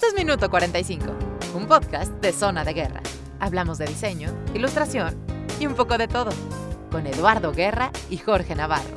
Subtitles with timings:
[0.00, 1.04] Esto es Minuto 45,
[1.54, 3.02] un podcast de Zona de Guerra.
[3.38, 5.14] Hablamos de diseño, ilustración
[5.60, 6.30] y un poco de todo,
[6.90, 8.94] con Eduardo Guerra y Jorge Navarro.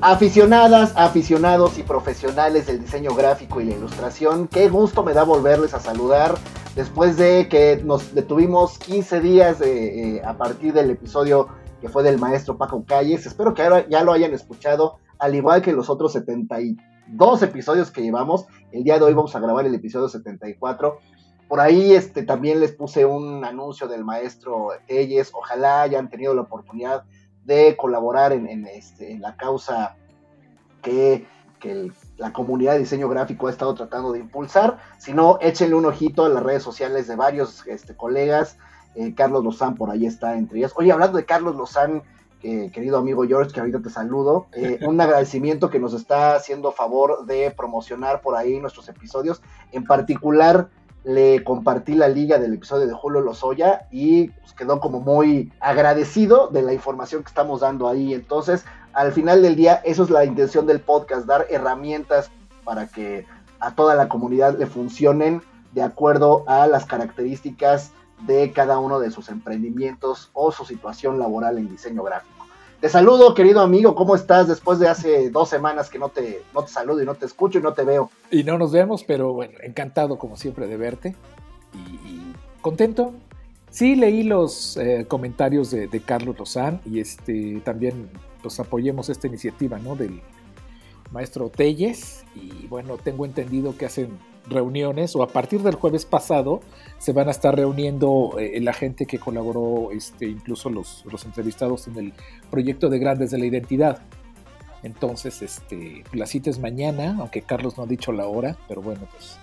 [0.00, 5.74] Aficionadas, aficionados y profesionales del diseño gráfico y la ilustración, qué gusto me da volverles
[5.74, 6.36] a saludar
[6.74, 11.48] después de que nos detuvimos 15 días eh, a partir del episodio
[11.82, 13.26] que fue del maestro Paco Calles.
[13.26, 18.00] Espero que ahora ya lo hayan escuchado, al igual que los otros 72 episodios que
[18.00, 18.46] llevamos.
[18.74, 20.98] El día de hoy vamos a grabar el episodio 74.
[21.46, 25.30] Por ahí este, también les puse un anuncio del maestro Telles.
[25.32, 27.04] Ojalá hayan tenido la oportunidad
[27.44, 29.94] de colaborar en, este, la causa
[30.82, 31.24] que,
[32.18, 34.78] la comunidad de diseño gráfico ha estado tratando de impulsar.
[34.98, 38.58] Si no, échenle un ojito a las redes sociales de varios este, colegas.
[38.96, 40.74] Eh, Carlos Lozán por ahí está entre ellos.
[40.76, 42.02] Oye, hablando de Carlos Lozán,
[42.44, 46.72] eh, querido amigo George, que ahorita te saludo, eh, un agradecimiento que nos está haciendo
[46.72, 49.40] favor de promocionar por ahí nuestros episodios.
[49.72, 50.68] En particular,
[51.04, 56.48] le compartí la liga del episodio de Julio Lozoya y pues, quedó como muy agradecido
[56.48, 58.12] de la información que estamos dando ahí.
[58.12, 62.30] Entonces, al final del día, eso es la intención del podcast, dar herramientas
[62.62, 63.26] para que
[63.58, 65.40] a toda la comunidad le funcionen
[65.72, 67.92] de acuerdo a las características
[68.26, 72.33] de cada uno de sus emprendimientos o su situación laboral en diseño gráfico.
[72.80, 74.46] Te saludo, querido amigo, ¿cómo estás?
[74.46, 77.58] Después de hace dos semanas que no te, no te saludo y no te escucho
[77.58, 78.10] y no te veo.
[78.30, 81.16] Y no nos vemos, pero bueno, encantado como siempre de verte
[81.72, 83.14] y, contento.
[83.70, 88.08] Sí, leí los eh, comentarios de, Carlos Lozán y este, también
[88.42, 89.96] pues apoyemos esta iniciativa ¿no?
[89.96, 90.20] del
[91.10, 96.60] maestro Telles y bueno, tengo entendido que hacen reuniones o a partir del jueves pasado
[96.98, 101.88] se van a estar reuniendo eh, la gente que colaboró, este, incluso los, los, entrevistados
[101.88, 102.12] en el
[102.50, 104.02] proyecto de Grandes de la Identidad.
[104.82, 109.08] Entonces, este, la cita es mañana, aunque Carlos no ha dicho la hora, pero bueno,
[109.10, 109.38] pues,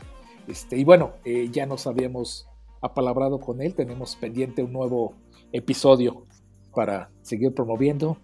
[0.48, 2.48] este, y bueno, eh, ya nos habíamos
[2.82, 5.16] apalabrado con él, tenemos pendiente un nuevo
[5.52, 6.26] episodio
[6.74, 8.18] para seguir promoviendo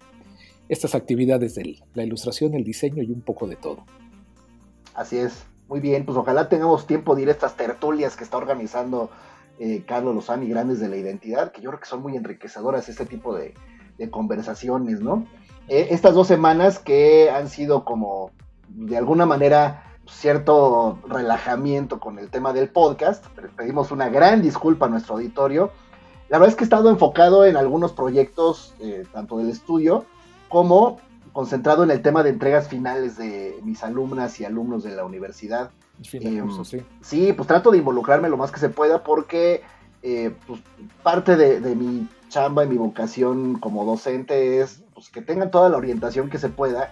[0.68, 3.84] estas actividades de la ilustración, el diseño y un poco de todo.
[4.94, 5.46] Así es.
[5.68, 9.10] Muy bien, pues ojalá tengamos tiempo de ir a estas tertulias que está organizando
[9.58, 12.88] eh, Carlos Lozano y Grandes de la Identidad, que yo creo que son muy enriquecedoras
[12.88, 13.54] este tipo de,
[14.10, 15.26] conversaciones, ¿no?
[15.66, 18.30] Eh, estas dos semanas que han sido como,
[18.68, 24.88] de alguna manera, cierto relajamiento con el tema del podcast, pedimos una gran disculpa a
[24.88, 25.72] nuestro auditorio.
[26.28, 30.06] La verdad es que he estado enfocado en algunos proyectos, eh, tanto del estudio
[30.48, 30.98] como
[31.38, 35.70] concentrado en el tema de entregas finales de mis alumnas y alumnos de la universidad.
[36.10, 36.48] Em,
[37.00, 37.32] sí.
[37.32, 39.62] pues trato de involucrarme lo más que se pueda porque
[40.02, 40.60] eh, pues,
[41.04, 45.76] parte de, mi chamba y mi vocación como docente es pues, que tengan toda la
[45.76, 46.90] orientación que se pueda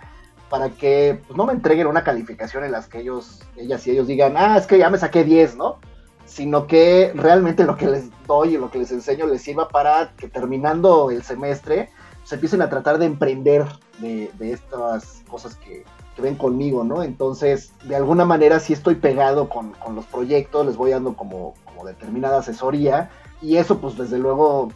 [0.48, 4.06] para que pues, no me entreguen una calificación en las que ellos, ellas y ellos
[4.06, 5.80] digan, ah, es que ya me saqué 10, ¿no?
[6.24, 10.12] Sino que realmente lo que les doy y lo que les enseño les sirva para
[10.16, 11.90] que terminando el semestre
[12.26, 13.64] se empiecen a tratar de emprender
[13.98, 15.84] de, estas cosas que,
[16.18, 17.02] ven conmigo, ¿no?
[17.02, 21.84] Entonces, de alguna manera sí estoy pegado con, los proyectos, les voy dando como, como,
[21.84, 23.10] determinada asesoría
[23.42, 24.72] y eso pues desde luego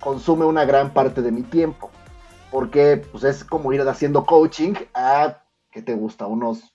[0.00, 1.90] consume una gran parte de mi tiempo,
[2.52, 6.26] porque pues es como ir haciendo coaching a, ¿qué te gusta?
[6.28, 6.72] Unos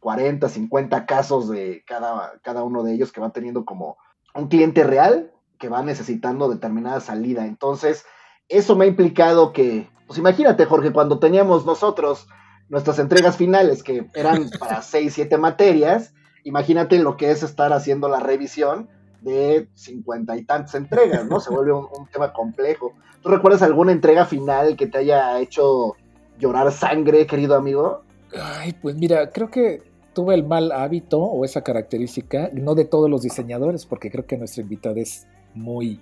[0.00, 3.96] 40, 50 casos de cada, cada uno de ellos que van teniendo como
[4.34, 7.46] un cliente real que va necesitando determinada salida.
[7.46, 8.04] Entonces,
[8.50, 12.26] eso me ha implicado que, pues imagínate, Jorge, cuando teníamos nosotros
[12.68, 16.12] nuestras entregas finales, que eran para seis, siete materias,
[16.44, 18.88] imagínate lo que es estar haciendo la revisión
[19.22, 21.40] de cincuenta y tantas entregas, ¿no?
[21.40, 22.92] Se vuelve un, tema complejo.
[23.22, 25.94] ¿Tú recuerdas alguna entrega final que te haya hecho
[26.38, 28.02] llorar sangre, querido amigo?
[28.34, 29.82] Ay, pues mira, creo que
[30.14, 34.38] tuve el mal hábito o esa característica, no de todos los diseñadores, porque creo que
[34.38, 36.00] nuestra invitada es muy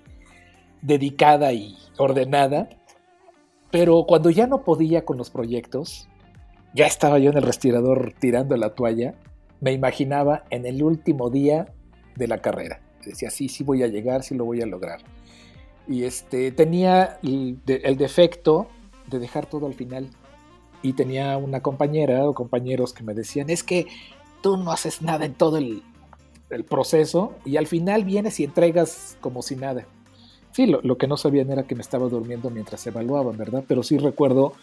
[0.82, 2.68] dedicada y ordenada,
[3.70, 6.08] pero cuando ya no podía con los proyectos,
[6.74, 9.14] ya estaba yo en el respirador tirando la toalla,
[9.60, 11.72] me imaginaba en el último día
[12.16, 12.80] de la carrera.
[13.04, 15.00] Decía, sí, sí voy a llegar, sí lo voy a lograr.
[15.86, 18.68] Y este, tenía el, defecto
[19.06, 20.08] de dejar todo al final.
[20.82, 23.86] Y tenía una compañera o compañeros que me decían, es que
[24.42, 25.82] tú no haces nada en todo el,
[26.50, 29.86] el proceso y al final vienes y entregas como si nada.
[30.58, 33.62] Sí, lo, que no sabían era que me estaba durmiendo mientras evaluaban, ¿verdad?
[33.68, 34.54] Pero sí recuerdo,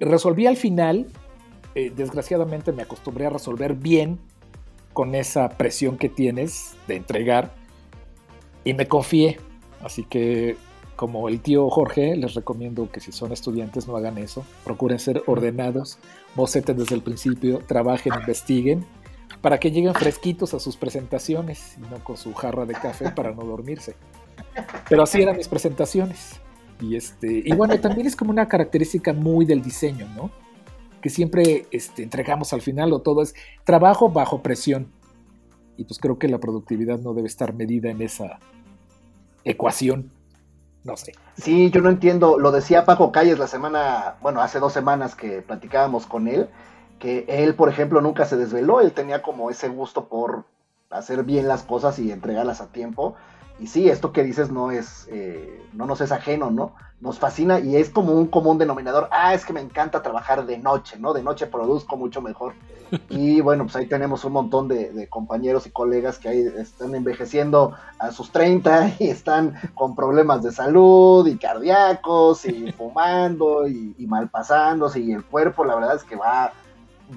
[0.00, 1.06] resolví al final,
[1.76, 4.18] eh, desgraciadamente me acostumbré a resolver bien
[4.92, 7.54] con esa presión que tienes de entregar
[8.64, 9.38] y me confié.
[9.80, 10.56] Así que
[10.96, 14.44] como el tío Jorge, les recomiendo que si son estudiantes no hagan eso.
[14.64, 16.00] Procuren ser ordenados,
[16.34, 18.84] boceten desde el principio, trabajen, investiguen,
[19.40, 23.30] para que lleguen fresquitos a sus presentaciones y no con su jarra de café para
[23.30, 23.94] no dormirse.
[24.88, 26.40] Pero así eran mis presentaciones.
[26.80, 30.30] Y, este, y bueno, también es como una característica muy del diseño, ¿no?
[31.00, 33.34] Que siempre este, entregamos al final o todo es
[33.64, 34.88] trabajo bajo presión.
[35.76, 38.38] Y pues creo que la productividad no debe estar medida en esa
[39.44, 40.10] ecuación.
[40.84, 41.12] No sé.
[41.36, 42.38] Sí, yo no entiendo.
[42.38, 46.48] Lo decía Paco Calles la semana, bueno, hace dos semanas que platicábamos con él,
[46.98, 48.80] que él, por ejemplo, nunca se desveló.
[48.80, 50.44] Él tenía como ese gusto por
[50.90, 53.14] hacer bien las cosas y entregarlas a tiempo.
[53.60, 56.72] Y sí, esto que dices no es, eh, no nos es ajeno, ¿no?
[57.00, 59.08] Nos fascina y es como un común denominador.
[59.10, 61.12] Ah, es que me encanta trabajar de noche, ¿no?
[61.12, 62.54] De noche produzco mucho mejor.
[63.08, 67.76] Y bueno, pues ahí tenemos un montón de, compañeros y colegas que ahí están envejeciendo
[68.00, 74.06] a sus 30 y están con problemas de salud y cardíacos y fumando y, y
[74.06, 76.52] malpasándose y el cuerpo, la verdad es que va,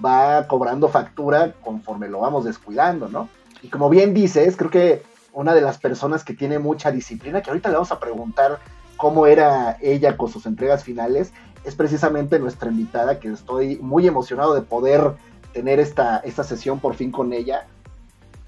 [0.06, 3.30] va cobrando factura conforme lo vamos descuidando, ¿no?
[3.64, 7.50] Y como bien dices, creo que una de las personas que tiene mucha disciplina, que
[7.50, 8.60] ahorita le vamos a preguntar
[8.98, 11.34] cómo era ella con sus entregas finales,
[11.66, 15.14] es precisamente nuestra invitada, que estoy muy emocionado de poder
[15.54, 17.68] tener esta, esta sesión por fin con ella,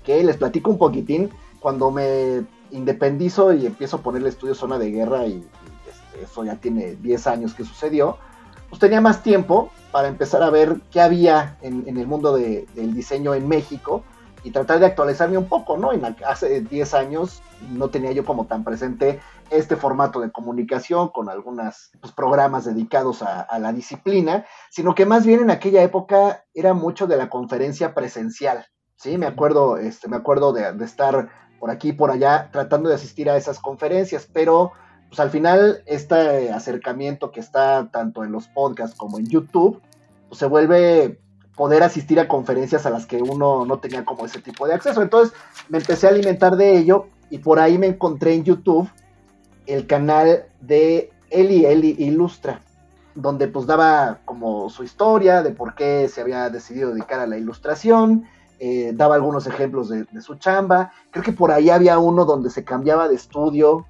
[0.04, 1.30] que les platico un poquitín,
[1.60, 5.44] cuando me independizo y empiezo a poner el estudio Zona de Guerra, y,
[5.90, 8.18] este, eso ya tiene 10 años que sucedió,
[8.70, 13.34] pues tenía más tiempo para empezar a ver qué había en, el mundo del diseño
[13.34, 14.04] en México,
[14.46, 15.92] y tratar de actualizarme un poco, ¿no?
[15.92, 19.20] En hace 10 años no tenía yo como tan presente
[19.50, 25.26] este formato de comunicación con algunos pues, programas dedicados a, la disciplina, sino que más
[25.26, 29.18] bien en aquella época era mucho de la conferencia presencial, ¿sí?
[29.18, 31.28] Me acuerdo, este, me acuerdo de, estar
[31.60, 34.74] por aquí y por allá tratando de asistir a esas conferencias, pero
[35.08, 39.82] pues al final este acercamiento que está tanto en los podcasts como en YouTube,
[40.30, 41.20] pues se vuelve
[41.56, 45.02] poder asistir a conferencias a las que uno no tenía como ese tipo de acceso.
[45.02, 45.34] Entonces
[45.70, 48.90] me empecé a alimentar de ello y por ahí me encontré en YouTube
[49.66, 52.62] el canal de Eli Eli Ilustra,
[53.16, 57.38] donde pues daba como su historia de por qué se había decidido dedicar a la
[57.38, 58.26] ilustración,
[58.60, 60.92] eh, daba algunos ejemplos de, de, su chamba.
[61.12, 63.86] Creo que por ahí había uno donde se cambiaba de estudio.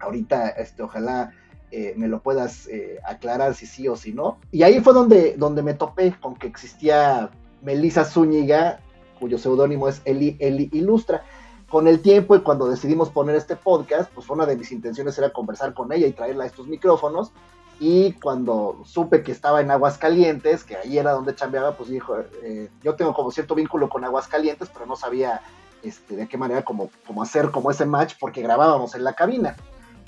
[0.00, 1.32] Ahorita, este, ojalá
[1.70, 4.38] eh, me lo puedas eh, aclarar si sí o si no.
[4.52, 7.30] Y ahí fue donde, donde me topé con que existía
[7.62, 8.80] Melissa Zúñiga,
[9.18, 11.24] cuyo seudónimo es Eli, Eli Ilustra.
[11.68, 15.32] Con el tiempo y cuando decidimos poner este podcast, pues una de mis intenciones era
[15.32, 17.32] conversar con ella y traerla a estos micrófonos.
[17.80, 22.70] Y cuando supe que estaba en Aguascalientes, que ahí era donde chambeaba, pues dijo, eh,
[22.82, 25.42] yo tengo como cierto vínculo con Aguascalientes, pero no sabía
[25.82, 29.56] este, de qué manera como, como hacer como ese match porque grabábamos en la cabina.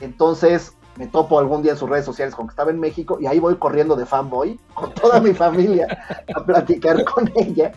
[0.00, 3.26] Entonces, me topo algún día en sus redes sociales con que estaba en México y
[3.26, 5.86] ahí voy corriendo de fanboy con toda mi familia
[6.34, 7.72] a platicar con ella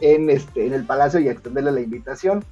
[0.00, 2.44] en, este, en el palacio y a extenderle la invitación.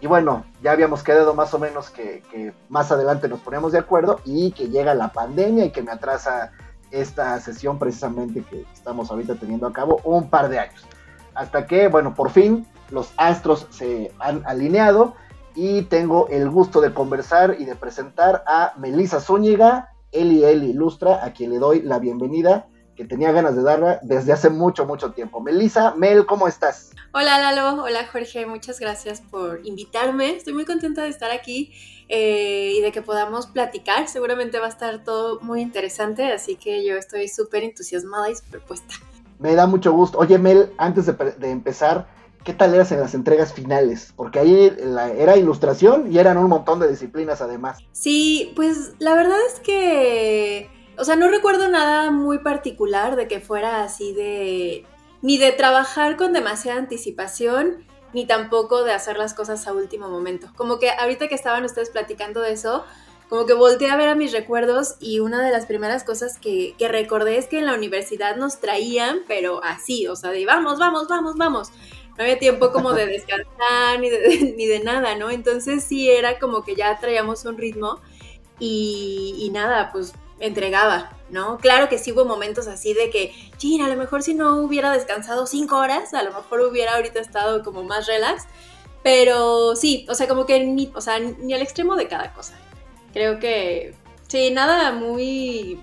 [0.00, 3.78] Y bueno, ya habíamos quedado más o menos que, que, más adelante nos ponemos de
[3.78, 6.52] acuerdo y que llega la pandemia y que me atrasa
[6.90, 10.86] esta sesión precisamente que estamos ahorita teniendo a cabo un par de años.
[11.34, 15.14] Hasta que, bueno, por fin los astros se han alineado
[15.54, 21.24] y tengo el gusto de conversar y de presentar a Melisa Zúñiga, Eli Eli Ilustra,
[21.24, 25.12] a quien le doy la bienvenida, que tenía ganas de darla desde hace mucho, mucho
[25.12, 25.40] tiempo.
[25.40, 26.90] Melisa, Mel, ¿cómo estás?
[27.12, 30.36] Hola Lalo, hola Jorge, muchas gracias por invitarme.
[30.36, 31.72] Estoy muy contenta de estar aquí
[32.08, 34.08] eh, y de que podamos platicar.
[34.08, 38.60] Seguramente va a estar todo muy interesante, así que yo estoy súper entusiasmada y súper
[38.60, 38.94] puesta.
[39.38, 40.18] Me da mucho gusto.
[40.18, 42.08] Oye Mel, antes de, de empezar,
[42.48, 44.14] ¿qué tal eras en las entregas finales?
[44.16, 44.72] Porque ahí
[45.18, 47.76] era ilustración y eran un montón de disciplinas además.
[47.92, 53.40] Sí, pues la verdad es que, o sea, no recuerdo nada muy particular de que
[53.40, 54.86] fuera así de,
[55.20, 60.48] ni de trabajar con demasiada anticipación, ni tampoco de hacer las cosas a último momento.
[60.56, 62.82] Como que ahorita que estaban ustedes platicando de eso,
[63.28, 66.74] como que volteé a ver a mis recuerdos y una de las primeras cosas que,
[66.78, 70.78] que recordé es que en la universidad nos traían, pero así, o sea, de vamos,
[70.78, 71.72] vamos, vamos, vamos
[72.18, 75.30] no había tiempo como de descansar ni de, ni de nada, ¿no?
[75.30, 78.00] Entonces sí era como que ya traíamos un ritmo
[78.58, 81.58] y, nada, pues entregaba, ¿no?
[81.58, 84.92] Claro que sí hubo momentos así de que, china, a lo mejor si no hubiera
[84.92, 88.46] descansado cinco horas, a lo mejor hubiera ahorita estado como más relax,
[89.04, 92.54] pero sí, o sea, como que ni, o sea, ni al extremo de cada cosa.
[93.12, 93.94] Creo que,
[94.26, 95.80] sí, nada muy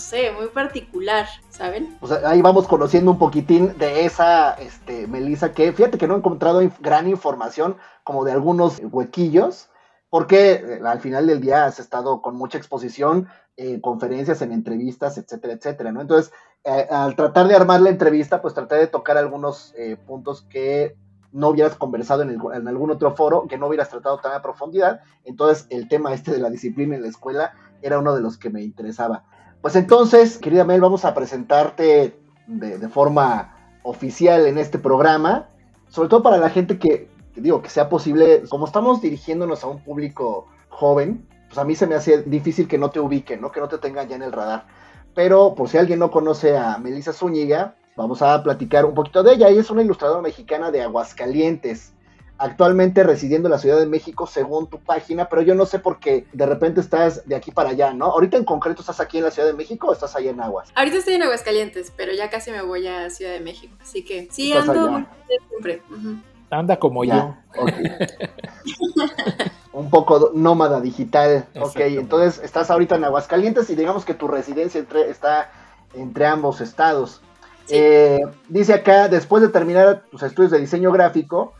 [0.00, 1.96] sé, muy particular, ¿saben?
[2.00, 6.14] O sea, ahí vamos conociendo un poquitín de esa este, Melissa, que fíjate que no
[6.14, 9.68] he encontrado gran información como de algunos huequillos,
[10.08, 15.18] porque eh, al final del día has estado con mucha exposición en conferencias, en entrevistas,
[15.18, 16.00] etcétera, etcétera, ¿no?
[16.00, 16.32] Entonces,
[16.64, 20.96] eh, al tratar de armar la entrevista, pues traté de tocar algunos eh, puntos que
[21.32, 25.00] no hubieras conversado en, en, algún otro foro, que no hubieras tratado tan a profundidad.
[25.24, 27.52] Entonces, el tema este de la disciplina en la escuela
[27.82, 29.24] era uno de los que me interesaba.
[29.62, 35.48] Pues entonces, querida Mel, vamos a presentarte de, forma oficial en este programa,
[35.88, 39.66] sobre todo para la gente que, que, digo, que sea posible, como estamos dirigiéndonos a
[39.66, 43.50] un público joven, pues a mí se me hace difícil que no te ubiquen, ¿no?
[43.52, 44.66] Que no te tengan ya en el radar.
[45.14, 49.34] Pero por si alguien no conoce a Melissa Zúñiga, vamos a platicar un poquito de
[49.34, 49.48] ella.
[49.48, 51.92] Ella es una ilustradora mexicana de Aguascalientes,
[52.40, 56.00] actualmente residiendo en la Ciudad de México según tu página, pero yo no sé por
[56.00, 58.06] qué de repente estás de aquí para allá, ¿no?
[58.06, 60.70] Ahorita en concreto estás aquí en la Ciudad de México o estás allá en Aguas?
[60.74, 64.28] Ahorita estoy en Aguascalientes, pero ya casi me voy a Ciudad de México, así que
[64.30, 65.06] sí ando
[65.50, 65.82] siempre.
[65.90, 66.22] Uh -huh.
[66.50, 67.62] Anda como ya, yo.
[67.62, 67.84] Okay.
[69.72, 71.46] un poco nómada digital.
[71.60, 75.52] Ok, entonces estás ahorita en Aguascalientes y digamos que tu residencia entre, está
[75.94, 77.20] entre ambos estados.
[77.66, 77.76] Sí.
[77.76, 81.52] Eh, dice acá, después de terminar tus estudios de diseño gráfico,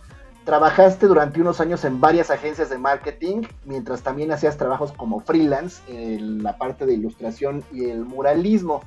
[0.50, 5.80] trabajaste durante unos años en varias agencias de marketing, mientras también hacías trabajos como freelance
[5.86, 8.82] en la parte de ilustración y el muralismo.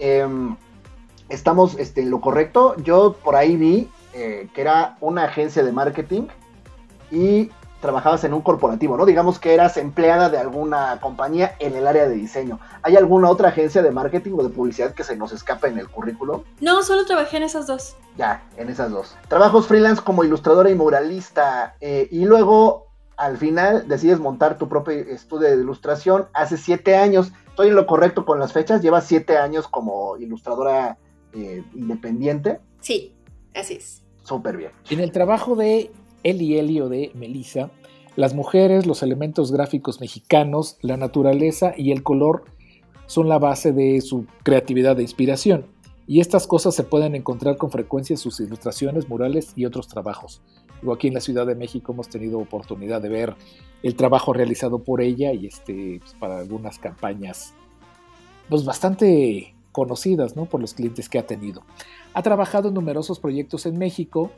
[0.00, 0.28] Eh,
[1.30, 2.76] estamos este, en lo correcto.
[2.82, 6.24] Yo por ahí vi eh, que era una agencia de marketing
[7.10, 7.50] y
[7.80, 9.06] trabajabas en un corporativo, ¿no?
[9.06, 12.58] Digamos que eras empleada de alguna compañía en el área de diseño.
[12.82, 15.88] ¿Hay alguna otra agencia de marketing o de publicidad que se nos escape en el
[15.88, 16.42] currículum?
[16.60, 17.96] No, solo trabajé en esas dos.
[18.16, 19.16] Ya, en esas dos.
[19.28, 21.76] Trabajos freelance como ilustradora y muralista.
[21.80, 26.26] Eh, y luego, al final, decides montar tu propio estudio de ilustración.
[26.34, 30.98] Hace siete años, estoy en lo correcto con las fechas, llevas siete años como ilustradora
[31.32, 32.60] eh, independiente.
[32.80, 33.14] Sí,
[33.54, 34.02] así es.
[34.24, 34.72] Súper bien.
[34.90, 35.90] En el trabajo de
[36.22, 37.70] Eli Eli o de Melissa,
[38.16, 42.44] las mujeres, los elementos gráficos mexicanos, la naturaleza y el color
[43.06, 45.66] son la base de su creatividad e inspiración.
[46.06, 50.42] Y estas cosas se pueden encontrar con frecuencia en sus ilustraciones, murales y otros trabajos.
[50.80, 53.36] Luego aquí en la Ciudad de México hemos tenido oportunidad de ver
[53.82, 57.54] el trabajo realizado por ella y este, pues para algunas campañas
[58.48, 60.46] pues bastante conocidas ¿no?
[60.46, 61.62] por los clientes que ha tenido.
[62.14, 64.30] Ha trabajado en numerosos proyectos en México,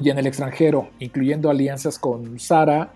[0.00, 2.92] y en el extranjero, incluyendo alianzas con Zara,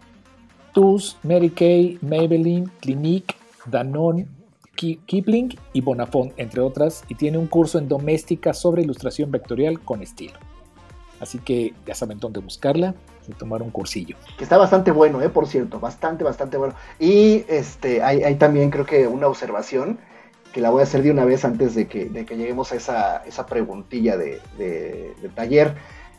[0.72, 4.26] TUS, Mary Kay, Maybelline, Clinique, Danone,
[4.74, 10.02] Kipling y Bonafont, entre otras, y tiene un curso en doméstica sobre ilustración vectorial con
[10.02, 10.34] estilo.
[11.20, 12.94] Así que ya saben dónde buscarla
[13.28, 14.16] y tomar un cursillo.
[14.36, 16.74] Que está bastante bueno, eh, por cierto, bastante, bastante bueno.
[16.98, 19.98] Y este, hay, hay también creo que una observación
[20.52, 22.76] que la voy a hacer de una vez antes de que, de que lleguemos a
[22.76, 25.74] esa, esa preguntilla de, de, de taller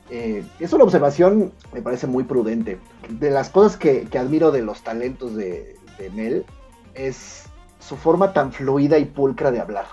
[0.09, 2.77] eh, es una observación, me parece muy prudente.
[3.09, 6.45] De las cosas que, que admiro de los talentos de, de, Mel
[6.93, 7.45] es
[7.79, 9.85] su forma tan fluida y pulcra de hablar.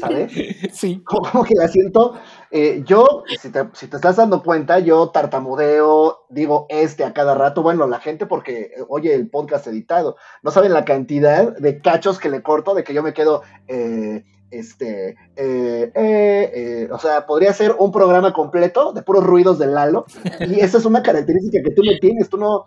[0.00, 0.32] ¿Sabes?
[0.72, 1.02] Sí.
[1.04, 2.14] Como, como que la siento.
[2.52, 7.34] Eh, yo, si te, si te, estás dando cuenta, yo tartamudeo, digo este a cada
[7.34, 7.62] rato.
[7.62, 12.30] Bueno, la gente, porque oye el podcast editado, no saben la cantidad de cachos que
[12.30, 13.42] le corto, de que yo me quedo.
[13.66, 19.58] Eh, este, eh, eh, eh, o sea, podría ser un programa completo de puros ruidos
[19.58, 20.06] de Lalo,
[20.40, 22.66] y esa es una característica que tú no tienes, tú no,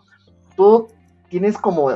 [0.56, 0.88] tú
[1.30, 1.90] tienes como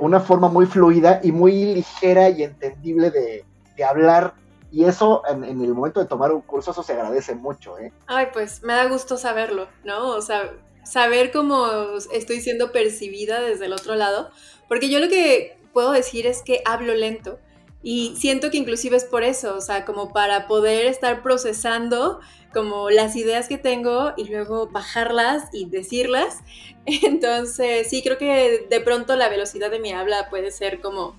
[0.00, 3.44] una forma muy fluida y muy ligera y entendible de,
[3.76, 4.34] de hablar,
[4.72, 7.92] y eso en, en, el momento de tomar un curso, eso se agradece mucho, ¿eh?
[8.06, 10.10] Ay, pues me da gusto saberlo, ¿no?
[10.10, 10.52] O sea,
[10.84, 11.66] saber cómo
[12.12, 14.30] estoy siendo percibida desde el otro lado,
[14.68, 17.38] porque yo lo que puedo decir es que hablo lento,
[17.82, 22.20] y siento que inclusive es por eso, o sea, como para poder estar procesando
[22.52, 26.40] como las ideas que tengo y luego bajarlas y decirlas.
[26.86, 31.16] Entonces, sí, creo que de pronto la velocidad de mi habla puede ser como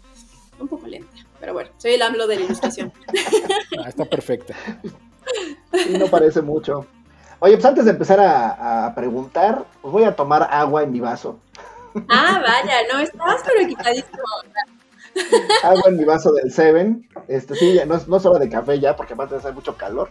[0.60, 1.16] un poco lenta.
[1.40, 2.94] Pero bueno, soy el AMLO de la ilustración.
[3.80, 4.54] Ah, está perfecta.
[5.90, 6.86] Y no parece mucho.
[7.40, 11.00] Oye, pues antes de empezar a, a, preguntar, pues voy a tomar agua en mi
[11.00, 11.40] vaso.
[12.10, 14.24] Ah, vaya, no, estabas pero equivocadísimo.
[15.64, 17.08] Agua en mi vaso del Seven.
[17.28, 20.10] Este, sí, no es, no es hora de café ya, porque aparte hace mucho calor.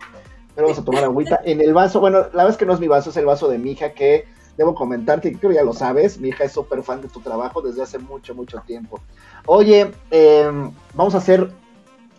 [0.54, 1.40] Pero vamos a tomar agüita.
[1.45, 3.59] En el vaso, bueno, la es que no es mi vaso, es el vaso de
[3.59, 4.26] mi hija, que
[4.57, 7.83] debo comentarte, creo ya lo sabes, mi hija es súper fan de tu trabajo desde
[7.83, 9.00] hace mucho, mucho tiempo.
[9.47, 10.50] Oye, eh,
[10.95, 11.50] vamos a hacer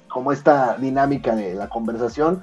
[0.08, 2.42] como esta dinámica de la conversación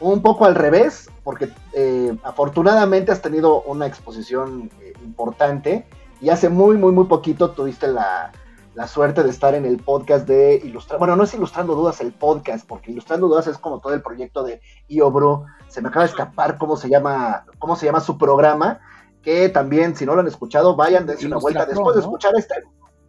[0.00, 5.86] un poco al revés, porque eh, afortunadamente has tenido una exposición eh, importante
[6.20, 8.32] y hace muy, muy, muy poquito tuviste la,
[8.76, 12.12] la suerte de estar en el podcast de Ilustrando, bueno, no es Ilustrando Dudas el
[12.12, 16.10] podcast, porque Ilustrando Dudas es como todo el proyecto de IOBRO, se me acaba de
[16.10, 18.80] escapar cómo se llama, cómo se llama su programa,
[19.22, 22.32] que también, si no lo han escuchado, vayan, dense una vuelta Pro, después de escuchar
[22.36, 22.54] este.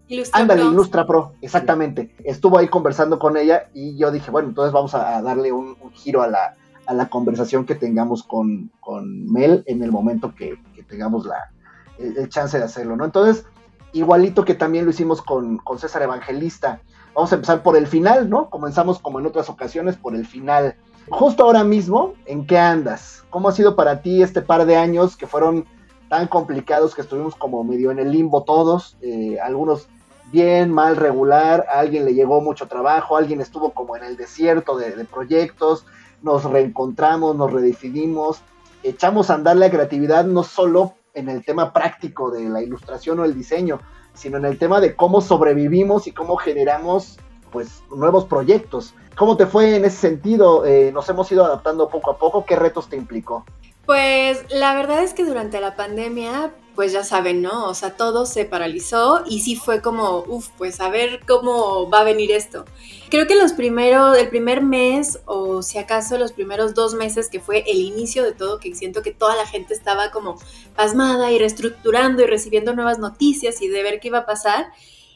[0.07, 0.71] Ilustra Ándale, Pro.
[0.71, 2.15] Ilustra Pro, exactamente.
[2.17, 2.23] Sí.
[2.23, 5.91] Estuvo ahí conversando con ella y yo dije, bueno, entonces vamos a, darle un, un
[5.91, 6.55] giro a la,
[6.85, 10.57] a la conversación que tengamos con, con Mel en el momento que,
[10.87, 11.51] tengamos la,
[11.99, 13.03] el, chance de hacerlo, ¿no?
[13.03, 13.45] Entonces,
[13.93, 16.81] igualito que también lo hicimos con, César Evangelista,
[17.13, 18.49] vamos a empezar por el final, ¿no?
[18.49, 20.75] Comenzamos como en otras ocasiones por el final.
[21.09, 23.23] Justo ahora mismo, ¿en qué andas?
[23.29, 25.65] ¿Cómo ha sido para ti este par de años que fueron
[26.09, 28.97] tan complicados que estuvimos como medio en el limbo todos?
[29.01, 29.87] Eh, algunos
[30.31, 34.77] bien, mal, regular, a alguien le llegó mucho trabajo, alguien estuvo como en el desierto
[34.77, 35.85] de, proyectos,
[36.21, 38.41] nos reencontramos, nos redefinimos,
[38.83, 43.25] echamos a andar la creatividad no solo en el tema práctico de la ilustración o
[43.25, 43.79] el diseño,
[44.13, 47.17] sino en el tema de cómo sobrevivimos y cómo generamos
[47.51, 48.93] pues nuevos proyectos.
[49.15, 50.63] ¿Cómo te fue en ese sentido?
[50.65, 52.45] Eh, ¿Nos hemos ido adaptando poco a poco?
[52.45, 53.45] ¿Qué retos te implicó?
[53.87, 57.67] Pues la verdad es que durante la pandemia pues ya saben, ¿no?
[57.67, 62.01] O sea, todo se paralizó y sí fue como, uff, pues a ver cómo va
[62.01, 62.65] a venir esto.
[63.09, 67.39] Creo que los primeros, el primer mes o si acaso los primeros dos meses que
[67.39, 70.37] fue el inicio de todo, que siento que toda la gente estaba como
[70.75, 74.67] pasmada y reestructurando y recibiendo nuevas noticias y de ver qué iba a pasar.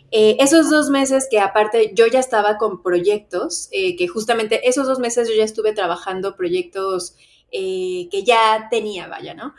[0.09, 4.87] Eh, esos dos meses que aparte yo ya estaba con proyectos, eh, que justamente esos
[4.87, 7.15] dos meses yo ya estuve trabajando proyectos
[7.51, 9.53] eh, que ya tenía, vaya, ¿no?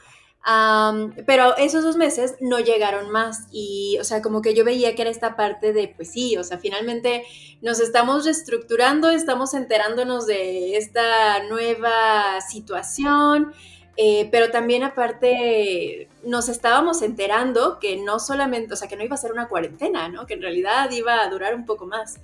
[1.25, 5.03] pero esos dos meses no llegaron más y, o sea, como que yo veía que
[5.03, 7.25] era esta parte de, pues sí, o sea, finalmente
[7.61, 13.53] nos estamos reestructurando, estamos enterándonos de esta nueva situación,
[13.97, 19.15] eh, pero también aparte nos estábamos enterando que no solamente, o sea, que no iba
[19.15, 20.27] a ser una cuarentena, ¿no?
[20.27, 22.19] Que en realidad iba a durar un poco más.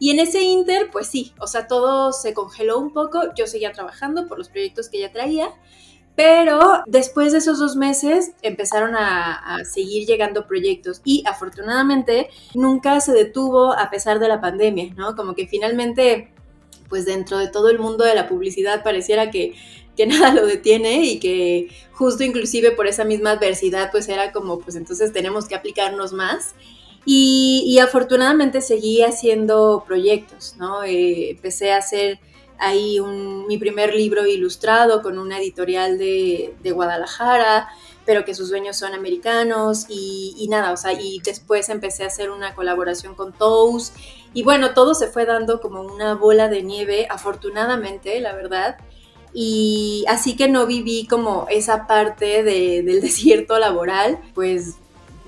[0.00, 3.70] Y en ese inter, pues sí, o sea, todo se congeló un poco, yo seguía
[3.70, 5.52] trabajando por los proyectos que ya traía,
[6.16, 13.12] pero después de esos dos meses empezaron a, seguir llegando proyectos y afortunadamente nunca se
[13.12, 15.14] detuvo a pesar de la pandemia, ¿no?
[15.14, 16.32] Como que finalmente,
[16.88, 19.52] pues dentro de todo el mundo de la publicidad pareciera que,
[19.98, 24.60] que nada lo detiene y que justo inclusive por esa misma adversidad, pues era como,
[24.60, 26.54] pues entonces tenemos que aplicarnos más.
[27.04, 30.84] Y, afortunadamente seguí haciendo proyectos, ¿no?
[30.84, 32.20] Eh, empecé a hacer
[32.58, 33.00] ahí
[33.48, 37.68] mi primer libro ilustrado con una editorial de, Guadalajara,
[38.04, 42.30] pero que sus dueños son americanos y, nada, o sea, y después empecé a hacer
[42.30, 43.96] una colaboración con Toast
[44.34, 48.76] y bueno, todo se fue dando como una bola de nieve, afortunadamente, la verdad.
[49.32, 54.76] Y así que no viví como esa parte del desierto laboral, pues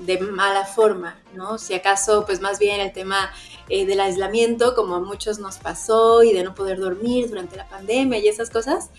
[0.06, 1.58] de mala forma, ¿no?
[1.58, 3.32] Si acaso, pues más bien el tema
[3.68, 7.68] eh, del aislamiento, como a muchos nos pasó, y de no poder dormir durante la
[7.68, 8.90] pandemia y esas cosas.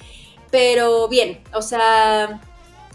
[0.52, 2.42] Pero bien, o sea,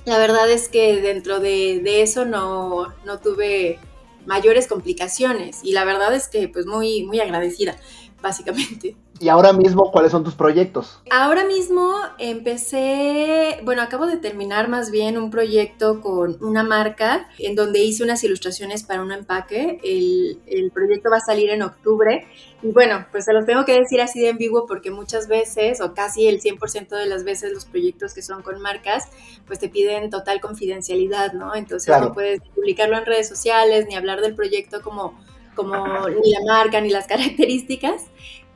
[0.05, 3.79] la verdad es que dentro de, eso no, no, tuve
[4.27, 7.77] mayores complicaciones y la verdad es que pues muy, muy agradecida,
[8.23, 8.97] básicamente.
[9.21, 11.01] ¿Y ahora mismo cuáles son tus proyectos?
[11.11, 17.57] Ahora mismo empecé, bueno, acabo de terminar más bien un proyecto con una marca en
[17.57, 19.81] donde hice unas ilustraciones para un empaque.
[19.83, 22.29] El, el proyecto va a salir en octubre
[22.63, 25.81] y bueno, pues se los tengo que decir así de en vivo porque muchas veces
[25.81, 29.09] o casi el 100% de las veces los proyectos que son con marcas
[29.47, 31.55] pues te piden total confidencialidad, ¿no?
[31.55, 35.19] Entonces no puedes publicarlo en redes sociales ni hablar del proyecto como
[35.59, 38.07] como ni la marca ni las características.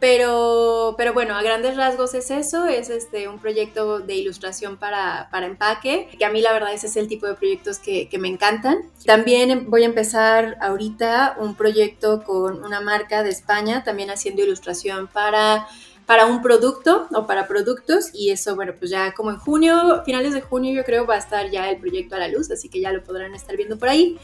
[0.00, 5.28] Pero, pero bueno, a grandes rasgos es eso, es este, un proyecto de ilustración para,
[5.30, 8.18] para empaque, que a mí la verdad ese es el tipo de proyectos que, que
[8.18, 8.78] me encantan.
[9.06, 15.06] También voy a empezar ahorita un proyecto con una marca de España, también haciendo ilustración
[15.06, 15.68] para
[16.06, 20.34] para un producto o para productos y eso, bueno, pues ya como en junio, finales
[20.34, 22.80] de junio yo creo va a estar ya el proyecto a la luz, así que
[22.80, 24.18] ya lo podrán estar viendo por ahí.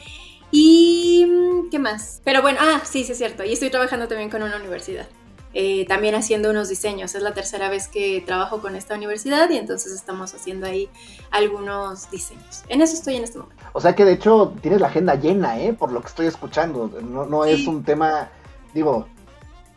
[0.51, 1.27] Y,
[1.71, 2.21] ¿qué más?
[2.25, 5.07] Pero bueno, ah, sí, sí es cierto, y estoy trabajando también con una universidad.
[5.55, 7.15] Eh, también haciendo unos diseños.
[7.15, 10.91] Es la tercera vez que trabajo con esta universidad y entonces estamos haciendo ahí
[11.31, 12.65] algunos diseños.
[12.69, 13.65] En eso estoy en este momento.
[13.73, 15.73] O sea que de hecho tienes la agenda llena, ¿eh?
[15.73, 16.91] Por lo que estoy escuchando.
[17.03, 18.29] No, no es un tema,
[18.75, 19.07] digo,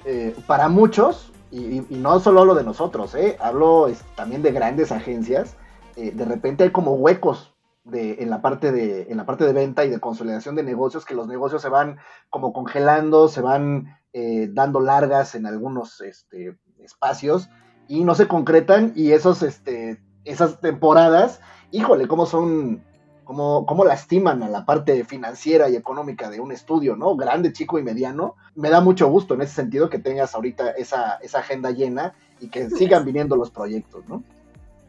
[0.03, 3.37] eh, para muchos, y, no solo lo de nosotros, ¿eh?
[3.39, 5.55] Hablo también de grandes agencias.
[5.95, 7.50] Eh, de repente hay como huecos
[7.83, 11.05] de, en, la parte de, en la parte de venta y de consolidación de negocios,
[11.05, 11.97] que los negocios se van
[12.29, 17.49] como congelando, se van eh, dando largas en algunos este, espacios
[17.87, 21.41] y no se concretan y esos, este, esas temporadas,
[21.71, 22.83] híjole, cómo son,
[23.23, 27.15] cómo, cómo lastiman a la parte financiera y económica de un estudio, ¿no?
[27.15, 28.35] Grande, chico y mediano.
[28.55, 32.49] Me da mucho gusto en ese sentido que tengas ahorita esa, esa agenda llena y
[32.49, 34.23] que sigan viniendo los proyectos, ¿no?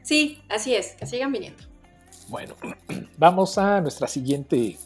[0.03, 1.72] Sí, así es, que sigan viniendo.
[2.33, 2.55] Bueno,
[3.19, 4.79] vamos a nuestra siguiente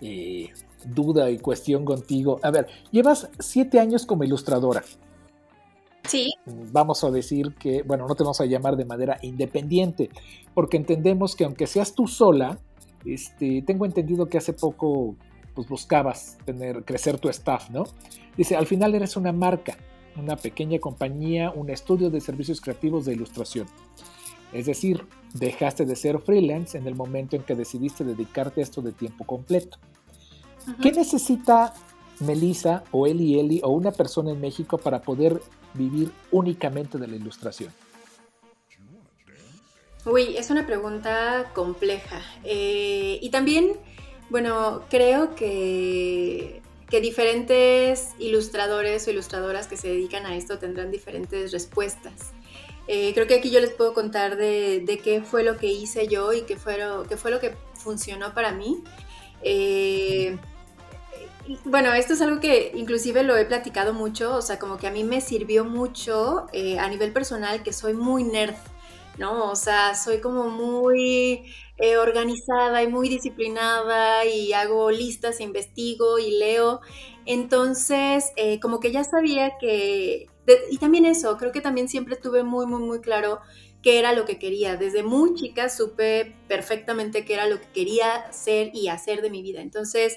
[0.00, 0.48] eh,
[0.82, 2.40] duda y cuestión contigo.
[2.42, 4.82] A ver, llevas siete años como ilustradora.
[6.08, 6.32] Sí.
[6.72, 10.08] Vamos a decir que, bueno, no te vamos a llamar de manera independiente,
[10.54, 12.58] porque entendemos que aunque seas tú sola,
[13.04, 15.14] este, tengo entendido que hace poco
[15.54, 17.84] pues buscabas tener, crecer tu staff, ¿no?
[18.38, 19.76] Dice, al final eres una marca,
[20.16, 23.66] una pequeña compañía, un estudio de servicios creativos de ilustración.
[24.52, 28.82] Es decir, dejaste de ser freelance en el momento en que decidiste dedicarte a esto
[28.82, 29.78] de tiempo completo.
[30.80, 31.74] ¿Qué necesita
[32.20, 35.40] Melissa o Eli Eli o una persona en México para poder
[35.74, 37.72] vivir únicamente de la ilustración?
[40.04, 42.20] Uy, es una pregunta compleja.
[42.44, 43.72] Eh, y también,
[44.30, 46.60] bueno, creo que,
[46.90, 52.32] que, diferentes ilustradores o ilustradoras que se dedican a esto tendrán diferentes respuestas.
[52.88, 56.32] Eh, creo que aquí yo les puedo contar de, qué fue lo que hice yo
[56.32, 58.82] y qué fue lo, qué fue lo que funcionó para mí.
[59.42, 60.36] Eh,
[61.64, 64.90] bueno, esto es algo que inclusive lo he platicado mucho, o sea, como que a
[64.90, 66.46] mí me sirvió mucho
[66.78, 68.54] a nivel personal que soy muy nerd.
[69.18, 69.50] ¿no?
[69.50, 71.44] O sea, soy como muy
[71.78, 76.80] eh, organizada y muy disciplinada y hago listas, investigo y leo.
[77.26, 80.26] Entonces, eh, como que ya sabía que,
[80.70, 83.40] y también eso, creo que también siempre tuve muy, muy, muy claro
[83.82, 84.76] qué era lo que quería.
[84.76, 89.42] Desde muy chica supe perfectamente qué era lo que quería ser y hacer de mi
[89.42, 89.60] vida.
[89.60, 90.16] Entonces,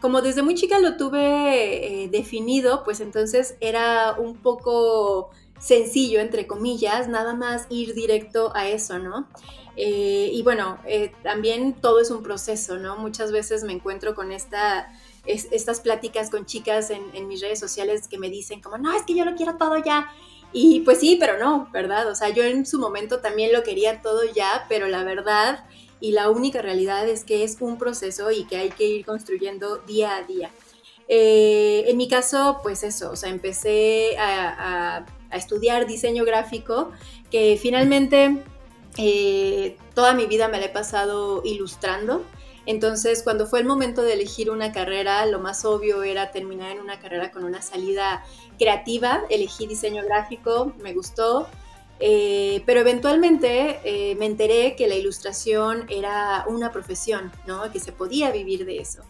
[0.00, 6.46] como desde muy chica lo tuve eh, definido, pues entonces era un poco sencillo, entre
[6.46, 9.28] comillas, nada más ir directo a eso, ¿no?
[9.76, 12.96] Eh, y bueno, eh, también todo es un proceso, ¿no?
[12.96, 14.92] Muchas veces me encuentro con esta,
[15.26, 19.02] estas pláticas con chicas en, en, mis redes sociales que me dicen como, no, es
[19.02, 20.10] que yo lo quiero todo ya.
[20.52, 22.08] Y pues sí, pero no, ¿verdad?
[22.08, 25.64] O sea, yo en su momento también lo quería todo ya, pero la verdad
[26.04, 29.78] y la única realidad es que es un proceso y que hay que ir construyendo
[29.78, 30.50] día a día.
[31.08, 36.92] Eh, en mi caso, pues eso, o sea, empecé a, estudiar diseño gráfico,
[37.28, 38.44] que finalmente
[38.98, 42.22] eh, toda mi vida me la he pasado ilustrando.
[42.66, 46.80] Entonces, cuando fue el momento de elegir una carrera, lo más obvio era terminar en
[46.80, 48.24] una carrera con una salida
[48.58, 49.22] creativa.
[49.30, 51.46] Elegí diseño gráfico, me gustó,
[52.00, 57.70] eh, pero eventualmente me enteré que la ilustración era una profesión, ¿no?
[57.70, 59.02] Que se podía vivir de eso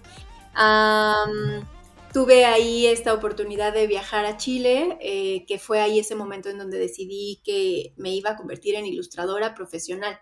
[2.15, 6.59] tuve ahí esta oportunidad de viajar a Chile, eh, que fue ahí ese momento en
[6.59, 10.21] donde decidí que me iba a convertir en ilustradora profesional.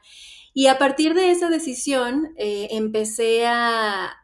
[0.55, 4.19] Y a partir de esa decisión eh, empecé a,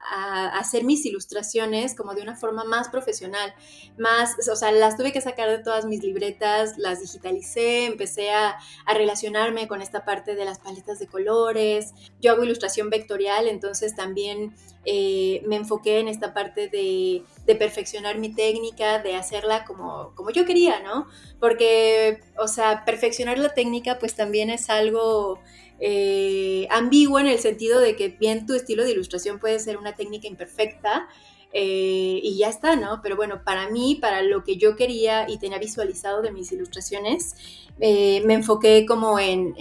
[0.55, 3.55] hacer mis ilustraciones como de una forma más profesional,
[3.99, 8.57] más, o sea, las tuve que sacar de todas mis libretas, las digitalicé, empecé a,
[8.87, 11.93] relacionarme con esta parte de las paletas de colores.
[12.21, 18.19] Yo hago ilustración vectorial, entonces también eh, me enfoqué en esta parte de, de, perfeccionar
[18.19, 21.07] mi técnica, de hacerla como, como yo quería, ¿no?
[21.38, 25.38] Porque, o sea, perfeccionar la técnica pues también es algo
[25.81, 29.95] eh, ambiguo en el sentido de que bien tu estilo de ilustración puede ser una
[29.95, 31.09] técnica imperfecta
[31.53, 33.01] eh, y ya está, ¿no?
[33.03, 37.37] Pero bueno, para mí, para lo que yo quería y tenía visualizado de mis ilustraciones,
[37.81, 39.55] eh, me enfoqué como en,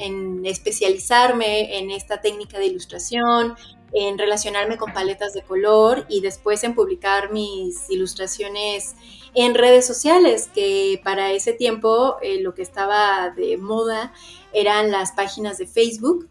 [0.45, 3.55] especializarme en esta técnica de ilustración,
[3.99, 8.95] en relacionarme con paletas de color y después en publicar mis ilustraciones
[9.33, 14.13] en redes sociales, que para ese tiempo lo que estaba de moda
[14.53, 16.29] eran las páginas de Facebook.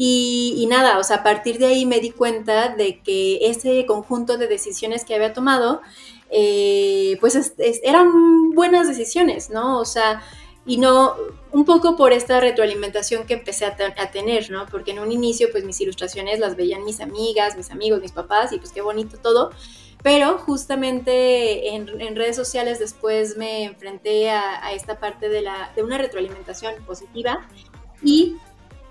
[0.00, 4.38] Y, nada, o sea, a partir de ahí me di cuenta de que ese conjunto
[4.38, 5.80] de decisiones que había tomado,
[6.30, 7.52] eh, pues
[7.82, 9.80] eran buenas decisiones, ¿no?
[9.80, 10.22] O sea,
[10.68, 11.16] y no,
[11.50, 13.74] un poco por esta retroalimentación que empecé a,
[14.12, 14.66] tener, ¿no?
[14.66, 18.52] Porque en un inicio, pues mis ilustraciones las veían mis amigas, mis amigos, mis papás,
[18.52, 19.50] y pues qué bonito todo.
[20.02, 25.96] Pero justamente en, redes sociales después me enfrenté a, esta parte de, la, de una
[25.96, 27.48] retroalimentación positiva
[28.02, 28.36] y,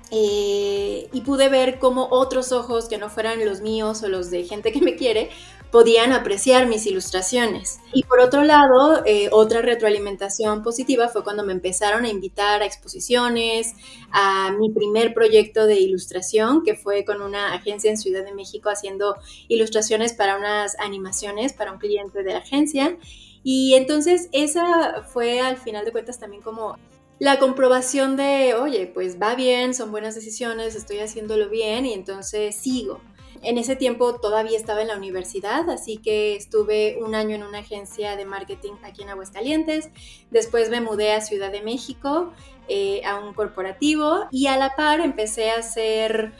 [0.09, 4.45] eh, y pude ver cómo otros ojos que no fueran los míos o los de
[4.45, 5.29] gente que me quiere
[5.71, 7.79] podían apreciar mis ilustraciones.
[7.93, 12.65] Y por otro lado, eh, otra retroalimentación positiva fue cuando me empezaron a invitar a
[12.65, 13.73] exposiciones,
[14.11, 18.69] a mi primer proyecto de ilustración, que fue con una agencia en Ciudad de México
[18.69, 19.15] haciendo
[19.47, 22.97] ilustraciones para unas animaciones para un cliente de la agencia.
[23.43, 26.77] Y entonces esa fue al final de cuentas también como
[27.19, 32.55] la comprobación de, oye, pues va bien, son buenas decisiones, estoy haciéndolo bien y entonces
[32.55, 33.01] sigo.
[33.43, 37.59] En ese tiempo todavía estaba en la universidad, así que estuve un año en una
[37.59, 39.89] agencia de marketing aquí en Aguascalientes.
[40.31, 42.31] Después me mudé a Ciudad de México,
[42.67, 46.33] eh, a un corporativo, y a la par empecé a hacer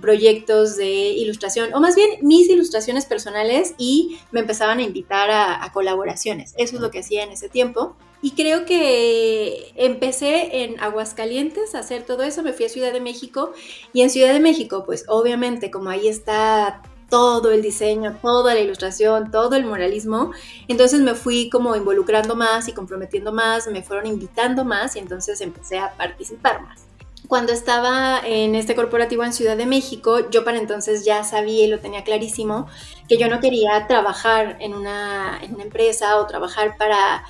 [0.00, 5.62] proyectos de ilustración, o más bien mis ilustraciones personales, y me empezaban a invitar a,
[5.62, 6.52] a colaboraciones.
[6.56, 7.96] Eso es lo que hacía en ese tiempo.
[8.22, 13.00] Y creo que empecé en Aguascalientes a hacer todo eso, me fui a Ciudad de
[13.00, 13.52] México
[13.92, 18.60] y en Ciudad de México, pues obviamente como ahí está todo el diseño, toda la
[18.60, 20.32] ilustración, todo el muralismo,
[20.66, 25.40] entonces me fui como involucrando más y comprometiendo más, me fueron invitando más y entonces
[25.40, 26.86] empecé a participar más.
[27.28, 31.66] Cuando estaba en este corporativo en Ciudad de México, yo para entonces ya sabía y
[31.66, 32.68] lo tenía clarísimo
[33.08, 37.24] que yo no quería trabajar en una, en una empresa o trabajar para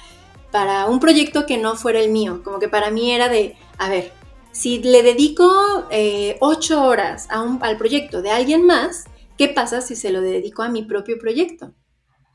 [0.56, 2.40] para un proyecto que no fuera el mío.
[2.42, 4.10] Como que para mí era de, a ver,
[4.52, 5.46] si le dedico
[5.90, 9.04] eh, ocho horas al proyecto de alguien más,
[9.36, 11.74] ¿qué pasa si se lo dedico a mi propio proyecto?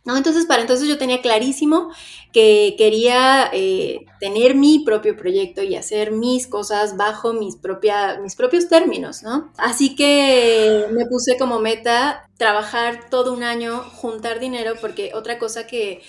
[0.06, 0.18] ¿No?
[0.18, 1.90] Entonces, para entonces yo tenía clarísimo
[2.32, 7.58] que quería eh, tener mi propio proyecto y hacer mis cosas bajo mis,
[8.22, 9.52] mis propios términos, ¿no?
[9.58, 15.66] Así que me puse como meta trabajar todo un año, juntar dinero, porque otra cosa
[15.66, 16.02] que,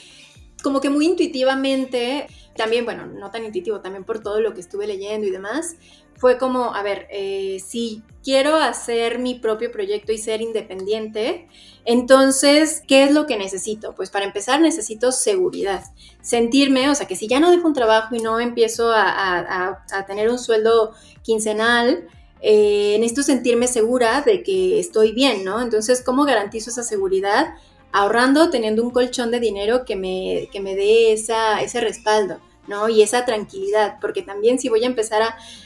[0.62, 4.86] como que muy intuitivamente, también, bueno, no tan intuitivo, también por todo lo que estuve
[4.86, 5.76] leyendo y demás,
[6.22, 11.48] fue como, a ver, eh, si quiero hacer mi propio proyecto y ser independiente,
[11.84, 13.94] entonces, ¿qué es lo que necesito?
[13.96, 15.82] Pues para empezar necesito seguridad,
[16.20, 20.30] sentirme, o sea, que si ya no dejo un trabajo y no empiezo a, tener
[20.30, 22.06] un sueldo quincenal,
[22.40, 25.60] eh, necesito sentirme segura de que estoy bien, ¿no?
[25.60, 27.54] Entonces, ¿cómo garantizo esa seguridad?
[27.92, 32.40] Ahorrando, teniendo un colchón de dinero que me, que me dé esa, ese respaldo.
[32.68, 32.88] ¿no?
[32.88, 35.20] Y esa tranquilidad, porque también si voy a empezar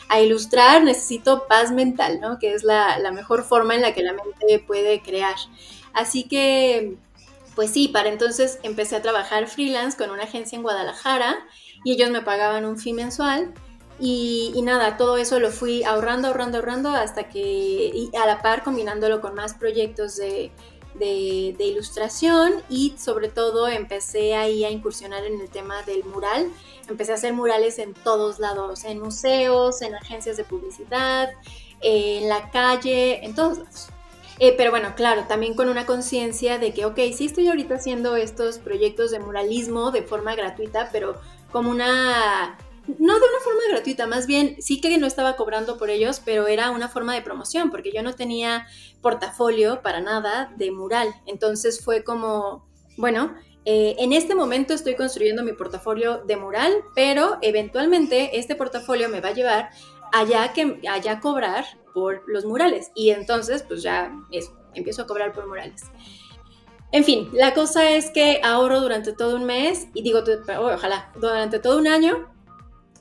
[0.09, 2.39] a, ilustrar, necesito paz mental, ¿no?
[2.39, 5.35] Que es la, la, mejor forma en la que la mente puede crear.
[5.93, 6.97] Así que,
[7.55, 11.37] pues sí, para entonces empecé a trabajar freelance con una agencia en Guadalajara
[11.85, 13.53] y ellos me pagaban un fee mensual.
[13.99, 18.43] Y, y nada, todo eso lo fui ahorrando, ahorrando, ahorrando hasta que, y a la
[18.43, 20.53] par combinándolo con más proyectos de,
[20.99, 26.51] de, ilustración y sobre todo empecé ahí a incursionar en el tema del mural.
[26.89, 31.31] Empecé a hacer murales en todos lados, en museos, en agencias de publicidad,
[31.81, 33.89] en la calle, en todos lados.
[34.39, 38.17] Eh, pero bueno, claro, también con una conciencia de que, ok, sí estoy ahorita haciendo
[38.17, 41.19] estos proyectos de muralismo de forma gratuita, pero
[41.51, 45.91] como una no de una forma gratuita, más bien sí que no estaba cobrando por
[45.91, 48.67] ellos, pero era una forma de promoción, porque yo no tenía
[49.01, 51.15] portafolio para nada de mural.
[51.27, 57.39] Entonces fue como, bueno, eh, en este momento estoy construyendo mi portafolio de mural, pero
[57.43, 59.71] eventualmente este portafolio me va a llevar
[60.13, 62.93] allá que allá cobrar por los murales.
[62.95, 65.83] Y entonces, pues ya eso, empiezo a cobrar por murales.
[66.93, 70.23] En fin, la cosa es que ahorro durante todo un mes y digo,
[70.61, 72.36] ojalá, durante todo un año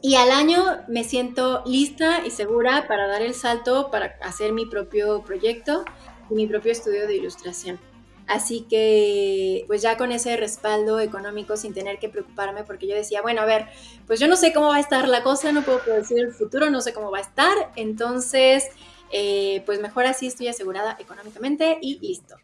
[0.05, 4.67] y al año me siento lista y segura para dar el salto, para hacer mi
[4.67, 5.83] propio proyecto
[6.29, 7.79] y mi propio estudio de ilustración.
[8.27, 13.23] Así que, pues ya con ese respaldo económico, sin tener que preocuparme, porque yo decía,
[13.23, 13.65] bueno, a ver,
[14.05, 16.69] pues yo no sé cómo va a estar la cosa, no puedo predecir el futuro,
[16.69, 18.65] no sé cómo va a estar, entonces,
[19.11, 22.35] eh, pues mejor así estoy asegurada económicamente y listo.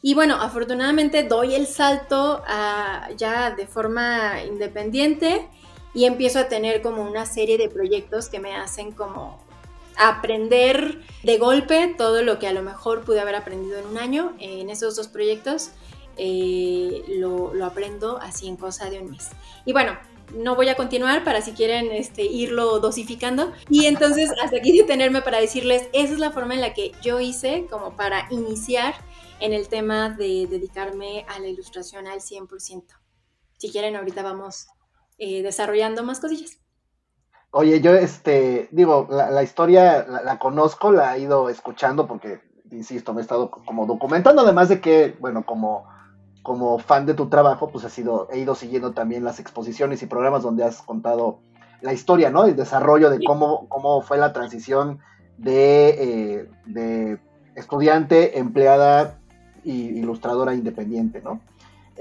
[0.00, 2.42] Y bueno, afortunadamente doy el salto
[3.18, 5.46] ya de forma independiente
[5.94, 9.38] y empiezo a tener como una serie de proyectos que me hacen como
[9.96, 14.34] aprender de golpe todo lo que a lo mejor pude haber aprendido en un año.
[14.38, 15.70] En esos dos proyectos
[16.16, 19.28] eh, lo, aprendo así en cosa de un mes.
[19.64, 19.98] Y bueno,
[20.34, 23.52] no voy a continuar para si quieren este, irlo dosificando.
[23.68, 27.20] Y entonces hasta aquí detenerme para decirles, esa es la forma en la que yo
[27.20, 28.94] hice como para iniciar
[29.40, 32.84] en el tema de dedicarme a la ilustración al 100%.
[33.58, 34.68] Si quieren, ahorita vamos
[35.20, 36.58] eh, desarrollando más cosillas.
[37.52, 43.20] Oye, yo, este, digo, la, historia la, conozco, la he ido escuchando porque, insisto, me
[43.20, 45.84] he estado como documentando, además de que, bueno, como,
[46.42, 50.06] como fan de tu trabajo, pues he, sido, he ido siguiendo también las exposiciones y
[50.06, 51.40] programas donde has contado
[51.82, 52.44] la historia, ¿no?
[52.44, 55.00] El desarrollo de cómo, cómo fue la transición
[55.36, 57.18] de, eh, de
[57.56, 59.18] estudiante, empleada
[59.64, 61.40] y ilustradora independiente, ¿no?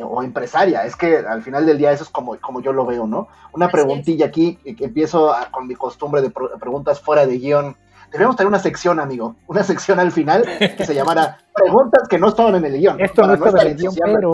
[0.04, 0.86] O empresaria.
[0.86, 3.28] Es que al final del día eso es como, como yo lo veo, ¿no?
[3.54, 7.76] Una preguntilla aquí, que empiezo con mi costumbre de preguntas fuera de guion.
[8.12, 12.30] Debemos tener una sección, amigo, una sección al final que se llamara Preguntas que no
[12.30, 13.00] estaban en el guion.
[13.00, 14.34] Esto no está en el guion, pero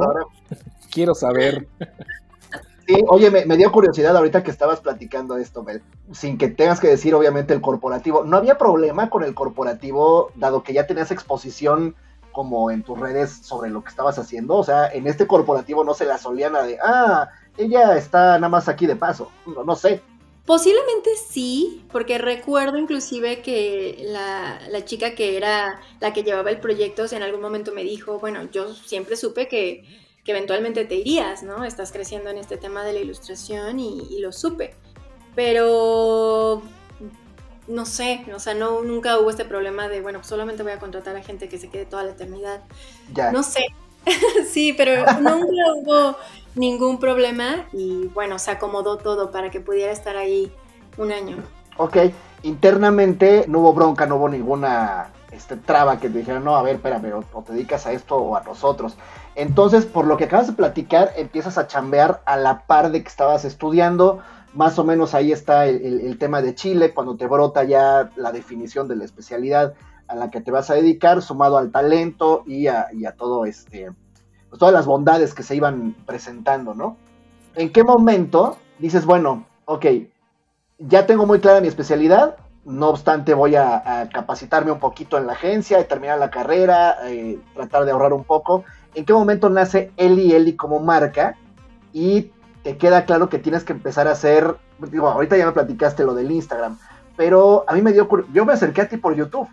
[0.91, 1.67] quiero saber.
[2.87, 6.79] Sí, oye, me, me, dio curiosidad ahorita que estabas platicando esto, Mel, sin que tengas
[6.79, 8.23] que decir obviamente el corporativo.
[8.23, 11.95] ¿No había problema con el corporativo, dado que ya tenías exposición
[12.35, 14.55] como en tus redes sobre lo que estabas haciendo.
[14.55, 18.67] O sea, en este corporativo no se la solían de, ah, ella está nada más
[18.67, 19.31] aquí de paso.
[19.65, 20.01] No, sé.
[20.45, 26.59] Posiblemente sí, porque recuerdo inclusive que la, la, chica que era la que llevaba el
[26.59, 29.83] proyecto en algún momento me dijo, bueno, yo siempre supe que,
[30.25, 31.63] que eventualmente te irías, ¿no?
[31.63, 34.75] Estás creciendo en este tema de la ilustración y, lo supe.
[35.35, 36.63] Pero
[37.67, 40.79] no sé, o sea, no, nunca hubo este problema de, bueno, pues solamente voy a
[40.79, 42.61] contratar a gente que se quede toda la eternidad.
[43.13, 43.31] Ya.
[43.31, 43.65] No sé.
[44.51, 46.15] sí, pero nunca hubo
[46.55, 50.51] ningún problema y bueno, se acomodó todo para que pudiera estar ahí
[50.97, 51.37] un año.
[51.77, 51.97] Ok,
[52.43, 56.75] internamente no hubo bronca, no hubo ninguna este, traba que te dijeran, no, a ver,
[56.75, 58.95] espérame, o, te dedicas a esto o a nosotros.
[59.35, 63.09] Entonces, por lo que acabas de platicar, empiezas a chambear a la par de que
[63.09, 64.21] estabas estudiando.
[64.55, 68.87] Más o menos ahí está el, tema de Chile, cuando te brota ya la definición
[68.87, 69.73] de la especialidad
[70.07, 72.87] a la que te vas a dedicar, sumado al talento y a,
[73.17, 73.91] todo este,
[74.49, 76.95] pues todas las bondades que se iban presentando, ¿no?
[77.55, 79.87] ¿En qué momento dices, bueno, ok,
[80.79, 85.33] ya tengo muy clara mi especialidad, no obstante voy a, capacitarme un poquito en la
[85.33, 88.63] agencia, terminar la carrera, eh, tratar de ahorrar un poco.
[88.93, 91.37] ¿En qué momento nace Eli Eli como marca?
[91.91, 92.31] Y
[92.65, 96.15] te queda claro que tienes que empezar a hacer, digo, ahorita ya me platicaste lo
[96.15, 96.79] del Instagram,
[97.15, 99.47] pero a mí me dio, yo me acerqué a ti por YouTube,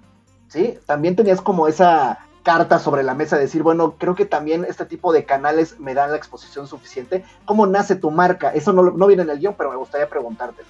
[0.48, 0.79] ¿sí?
[0.87, 4.87] También tenías como esa carta sobre la mesa, de decir, bueno, creo que también este
[4.87, 7.22] tipo de canales me dan la exposición suficiente.
[7.44, 8.48] ¿Cómo nace tu marca?
[8.55, 10.62] Eso no, no viene en el guion, pero me gustaría preguntarte.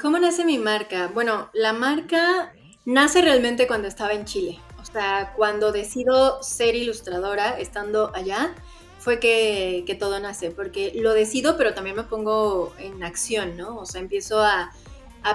[0.00, 1.10] ¿Cómo nace mi marca?
[1.12, 2.52] Bueno, la marca
[2.84, 4.60] nace realmente cuando estaba en Chile.
[4.80, 8.54] O sea, cuando decido ser ilustradora estando allá,
[8.98, 13.76] fue que, todo nace, porque lo decido, pero también me pongo en acción, ¿no?
[13.76, 14.72] O sea, empiezo a,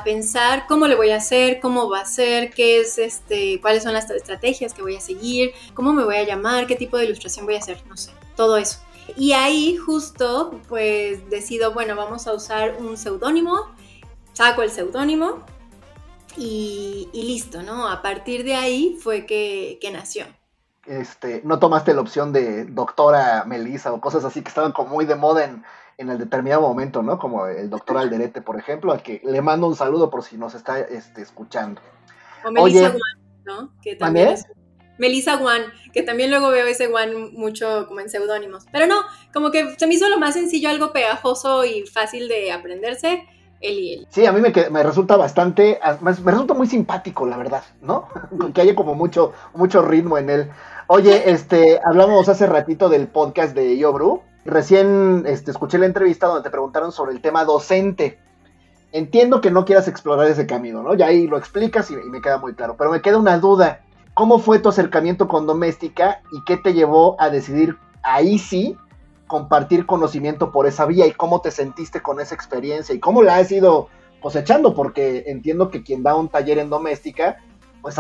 [0.04, 3.94] pensar cómo le voy a hacer, cómo va a ser, qué es este, cuáles son
[3.94, 7.46] las estrategias que voy a seguir, cómo me voy a llamar, qué tipo de ilustración
[7.46, 8.80] voy a hacer, no sé, todo eso.
[9.16, 13.68] Y ahí justo pues decido, bueno, vamos a usar un seudónimo
[14.34, 15.44] saco el seudónimo
[16.36, 17.88] y, listo, ¿no?
[17.88, 20.26] A partir de ahí fue que, nació.
[20.86, 25.06] Este, no tomaste la opción de doctora Melissa o cosas así que estaban como muy
[25.06, 25.64] de moda en,
[25.98, 27.18] el determinado momento, ¿no?
[27.18, 30.54] Como el doctor Alderete, por ejemplo, al que le mando un saludo por si nos
[30.54, 31.80] está este, escuchando.
[32.44, 33.72] O Melissa Guan, ¿no?
[33.82, 34.46] Que también es...
[34.98, 35.62] Melissa Guan,
[35.94, 38.66] que también luego veo ese Guan mucho como en seudónimos.
[38.72, 39.02] Pero no,
[39.34, 43.26] como que se me hizo lo más sencillo, algo pegajoso y fácil de aprenderse
[43.64, 48.10] él Sí, a mí me, me resulta bastante, me resulta muy simpático, la verdad, ¿no?
[48.54, 50.52] que haya como mucho, mucho ritmo en él.
[50.96, 54.22] Oye, este, hablamos hace ratito del podcast de Yobru.
[54.46, 58.20] Recién este, escuché la entrevista donde te preguntaron sobre el tema docente.
[58.92, 60.94] Entiendo que no quieras explorar ese camino, ¿no?
[60.94, 62.76] Ya ahí lo explicas y, y me queda muy claro.
[62.78, 63.82] Pero me queda una duda.
[64.14, 68.78] ¿Cómo fue tu acercamiento con Doméstica y qué te llevó a decidir ahí sí
[69.26, 73.38] compartir conocimiento por esa vía y cómo te sentiste con esa experiencia y cómo la
[73.38, 73.90] has ido
[74.22, 77.38] cosechando, porque entiendo que quien da un taller en doméstica,
[77.82, 77.98] pues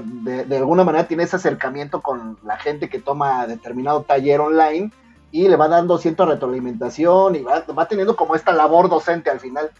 [0.00, 4.90] de, alguna manera tiene ese acercamiento con la gente que toma determinado taller online
[5.30, 9.70] y le va dando cierta retroalimentación y va, teniendo como esta labor docente al final.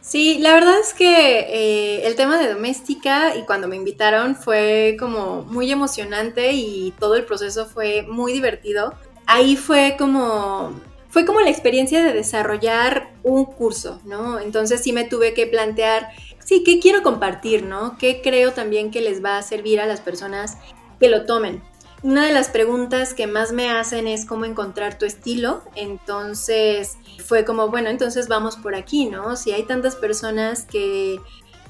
[0.00, 4.96] Sí, la verdad es que eh, el tema de doméstica y cuando me invitaron fue
[4.98, 8.94] como muy emocionante y todo el proceso fue muy divertido
[9.26, 10.72] ahí fue como
[11.08, 14.40] fue como la experiencia de desarrollar un curso, ¿no?
[14.40, 16.08] Entonces sí me tuve que plantear,
[16.44, 17.96] sí, ¿qué quiero compartir, ¿no?
[17.98, 20.58] ¿Qué creo también que les va a servir a las personas
[21.00, 21.62] que lo tomen?
[22.02, 25.62] Una de las preguntas que más me hacen es cómo encontrar tu estilo.
[25.76, 29.36] Entonces fue como, bueno, entonces vamos por aquí, ¿no?
[29.36, 31.20] Si hay tantas personas que,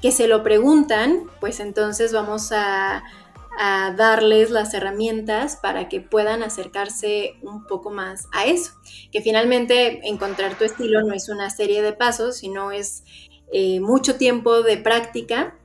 [0.01, 3.03] que se lo preguntan, pues entonces vamos a
[3.57, 8.71] a darles las herramientas para que puedan acercarse un poco más a eso.
[9.11, 13.03] Que finalmente encontrar tu estilo no es una serie de pasos, sino es
[13.53, 15.55] eh, mucho tiempo de práctica,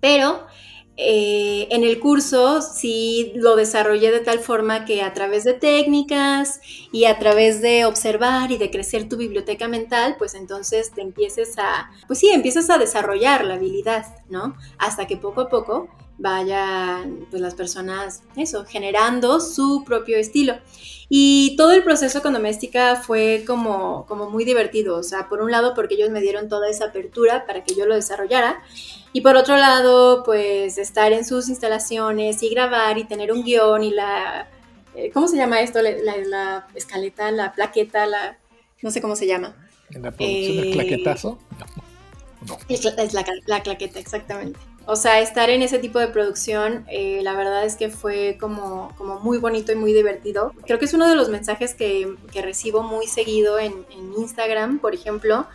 [0.00, 0.46] pero
[0.96, 6.60] eh, en el curso sí lo desarrollé de tal forma que a través de técnicas
[6.92, 11.58] y a través de observar y de crecer tu biblioteca mental, pues entonces te empieces
[11.58, 14.56] a, pues sí, empiezas a desarrollar la habilidad, ¿no?
[14.78, 20.54] Hasta que poco a poco vayan pues las personas eso generando su propio estilo.
[21.08, 25.50] Y todo el proceso con doméstica fue como como muy divertido o sea por un
[25.50, 28.62] lado porque ellos me dieron toda esa apertura para que yo lo desarrollara
[29.12, 33.82] y por otro lado pues estar en sus instalaciones y grabar y tener un guion
[33.82, 34.48] y la
[34.94, 38.38] eh, cómo se llama esto la, escaleta la plaqueta la
[38.82, 39.56] no sé cómo se llama.
[39.90, 41.38] La producción del eh, claquetazo
[42.46, 42.58] no.
[42.68, 47.34] es, la, la claqueta exactamente o sea, estar en ese tipo de producción, eh, la
[47.34, 50.52] verdad es que fue como, como muy bonito y muy divertido.
[50.66, 53.86] Creo que es uno de los mensajes que, recibo muy seguido en,
[54.18, 55.46] Instagram, por ejemplo,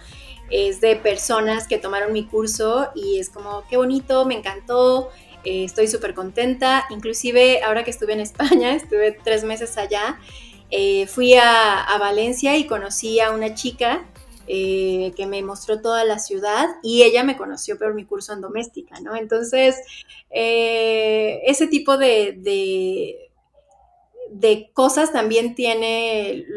[0.49, 5.09] es de personas que tomaron mi curso y es como, qué bonito, me encantó,
[5.43, 6.85] eh, estoy súper contenta.
[6.89, 10.17] Inclusive ahora que estuve en España, estuve tres meses allá
[10.71, 14.05] eh, fui a, Valencia y conocí a una chica
[14.51, 18.41] eh, que me mostró toda la ciudad y ella me conoció por mi curso en
[18.41, 19.15] doméstica, ¿no?
[19.15, 19.75] Entonces,
[20.31, 23.29] eh, ese tipo de, de,
[24.31, 26.47] de, cosas también tiene,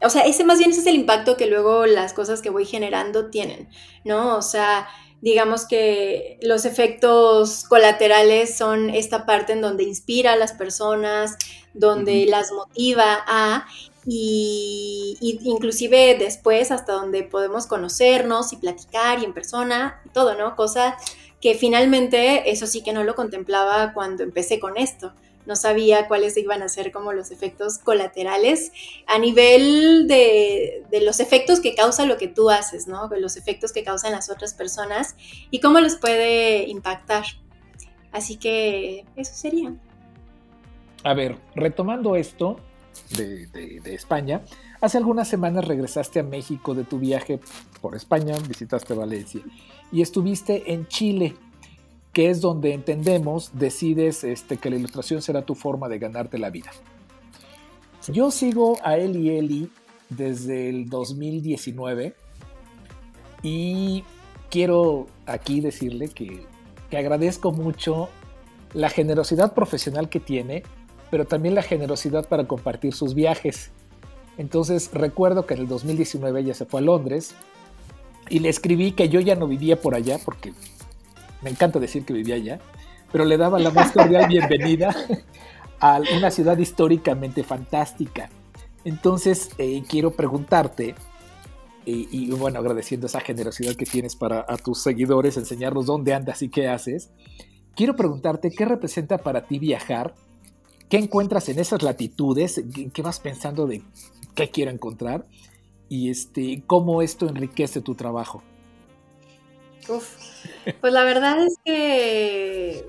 [0.00, 2.64] o sea, ese más bien ese es el impacto que luego las cosas que voy
[2.64, 3.68] generando tienen,
[4.06, 4.38] ¿no?
[4.38, 4.88] O sea,
[5.20, 11.36] digamos que los efectos colaterales son esta parte en donde inspira a las personas,
[11.74, 13.66] donde las motiva a,
[14.06, 20.56] y, inclusive después hasta donde podemos conocernos y platicar y en persona todo, ¿no?
[20.56, 20.96] Cosa
[21.40, 25.12] que finalmente eso sí que no lo contemplaba cuando empecé con esto
[25.46, 28.72] no sabía cuáles iban a ser como los efectos colaterales
[29.06, 33.08] a nivel de, los efectos que causa lo que tú haces, ¿no?
[33.16, 35.16] Los efectos que causan las otras personas
[35.50, 37.24] y cómo los puede impactar.
[38.12, 39.74] Así que eso sería.
[41.04, 42.60] A ver, retomando esto
[43.16, 44.42] de, de España,
[44.80, 47.40] hace algunas semanas regresaste a México de tu viaje
[47.80, 49.42] por España, visitaste Valencia
[49.90, 51.34] y estuviste en Chile
[52.12, 56.50] que es donde entendemos, decides este, que la ilustración será tu forma de ganarte la
[56.50, 56.70] vida.
[58.08, 59.70] Yo sigo a Eli Eli
[60.10, 62.14] desde el 2019
[63.42, 64.04] y
[64.50, 66.44] quiero aquí decirle que,
[66.90, 68.08] que agradezco mucho
[68.74, 70.64] la generosidad profesional que tiene,
[71.12, 73.70] pero también la generosidad para compartir sus viajes.
[74.38, 77.34] Entonces recuerdo que en el 2019 ella se fue a Londres
[78.30, 80.54] y le escribí que yo ya no vivía por allá porque
[81.42, 82.60] me encanta decir que vivía allá,
[83.12, 84.96] pero le daba la más cordial bienvenida
[85.80, 88.30] a una ciudad históricamente fantástica.
[88.86, 90.94] Entonces, eh, quiero preguntarte,
[91.84, 96.48] y, bueno, agradeciendo esa generosidad que tienes para a tus seguidores, enseñarnos dónde andas y
[96.48, 97.10] qué haces,
[97.76, 100.14] quiero preguntarte qué representa para ti viajar,
[100.92, 102.62] qué encuentras en esas latitudes,
[102.92, 103.80] qué vas pensando de
[104.34, 105.24] qué quiero encontrar
[105.88, 108.42] y este, cómo esto enriquece tu trabajo.
[109.88, 110.06] Uf,
[110.82, 112.86] pues la verdad es que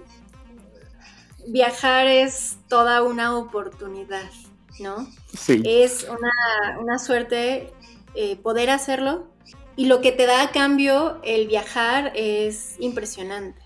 [1.48, 4.30] viajar es toda una oportunidad,
[4.82, 5.08] ¿no?
[5.40, 5.64] Sí.
[5.66, 6.06] Es
[6.82, 7.72] una, suerte
[8.16, 9.28] eh, poder hacerlo
[9.78, 13.62] y lo que te da a cambio el viajar es impresionante.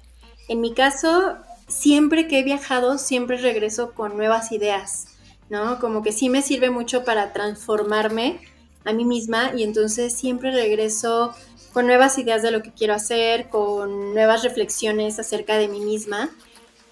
[0.48, 1.38] En mi caso,
[1.68, 5.08] siempre que he viajado, siempre regreso con nuevas ideas,
[5.50, 5.80] ¿no?
[5.80, 8.40] Como que sí me sirve mucho para transformarme
[8.86, 11.36] a mí misma y entonces siempre regreso
[11.74, 16.30] con nuevas ideas de lo que quiero hacer, con nuevas reflexiones acerca de mí misma.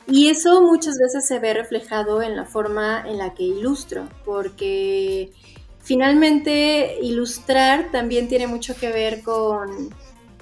[0.07, 5.31] Y eso muchas veces se ve reflejado en la forma en la que ilustro, porque
[5.81, 9.89] finalmente ilustrar también tiene mucho que ver con,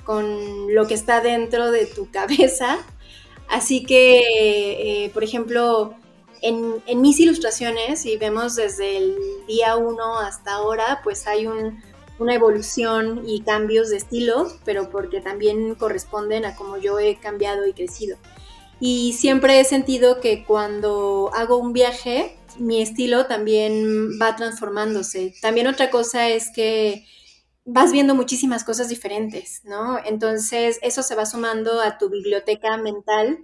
[0.04, 2.80] con lo que está dentro de tu cabeza.
[3.48, 5.96] Así que, eh, por ejemplo,
[6.42, 9.16] en, mis ilustraciones, y vemos desde el
[9.48, 11.82] día uno hasta ahora, pues hay un,
[12.20, 17.66] una evolución y cambios de estilo, pero porque también corresponden a cómo yo he cambiado
[17.66, 18.18] y crecido.
[18.80, 25.34] Y siempre he sentido que cuando hago un viaje, mi estilo también va transformándose.
[25.42, 27.06] También otra cosa es que
[27.66, 29.98] vas viendo muchísimas cosas diferentes, ¿no?
[30.04, 33.40] Entonces eso se va sumando a tu biblioteca mental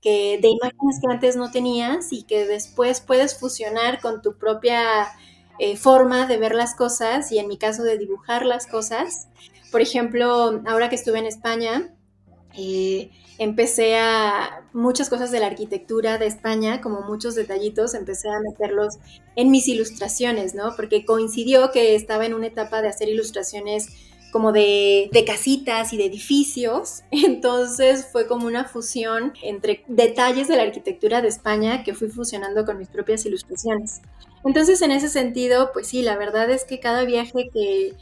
[0.00, 5.08] que de imágenes que antes no tenías y que después puedes fusionar con tu propia
[5.58, 9.28] eh, forma de ver las cosas y en mi caso de dibujar las cosas.
[9.72, 11.94] Por ejemplo, ahora que estuve en España,
[12.56, 18.40] eh, empecé a muchas cosas de la arquitectura de España, como muchos detallitos, empecé a
[18.40, 18.98] meterlos
[19.36, 20.74] en mis ilustraciones, ¿no?
[20.76, 23.88] Porque coincidió que estaba en una etapa de hacer ilustraciones
[24.34, 27.04] como de, casitas y de edificios.
[27.12, 32.64] Entonces fue como una fusión entre detalles de la arquitectura de España que fui fusionando
[32.64, 34.02] con mis propias ilustraciones.
[34.44, 37.94] Entonces, en ese sentido, pues sí, la verdad es que cada viaje que,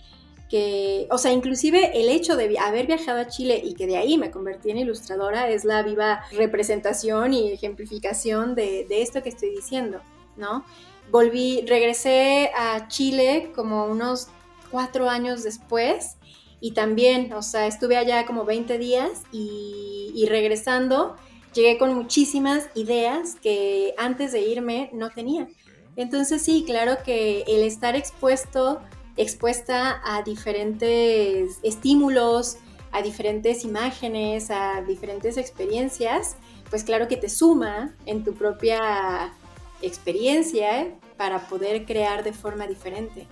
[0.52, 4.18] que, o sea, inclusive el hecho de haber viajado a Chile y que de ahí
[4.18, 9.48] me convertí en ilustradora es la viva representación y ejemplificación de, de esto que estoy
[9.48, 10.02] diciendo,
[10.36, 10.62] ¿no?
[11.10, 14.28] Volví, regresé a Chile como unos
[14.70, 16.18] cuatro años después
[16.60, 21.16] y también, o sea, estuve allá como 20 días y, y regresando
[21.54, 25.48] llegué con muchísimas ideas que antes de irme no tenía.
[25.96, 28.82] Entonces sí, claro que el estar expuesto,
[29.16, 32.56] expuesta a diferentes estímulos,
[32.92, 36.36] a diferentes imágenes, a diferentes experiencias,
[36.70, 39.32] pues claro que te suma en tu propia
[39.80, 43.26] experiencia para poder crear de forma diferente.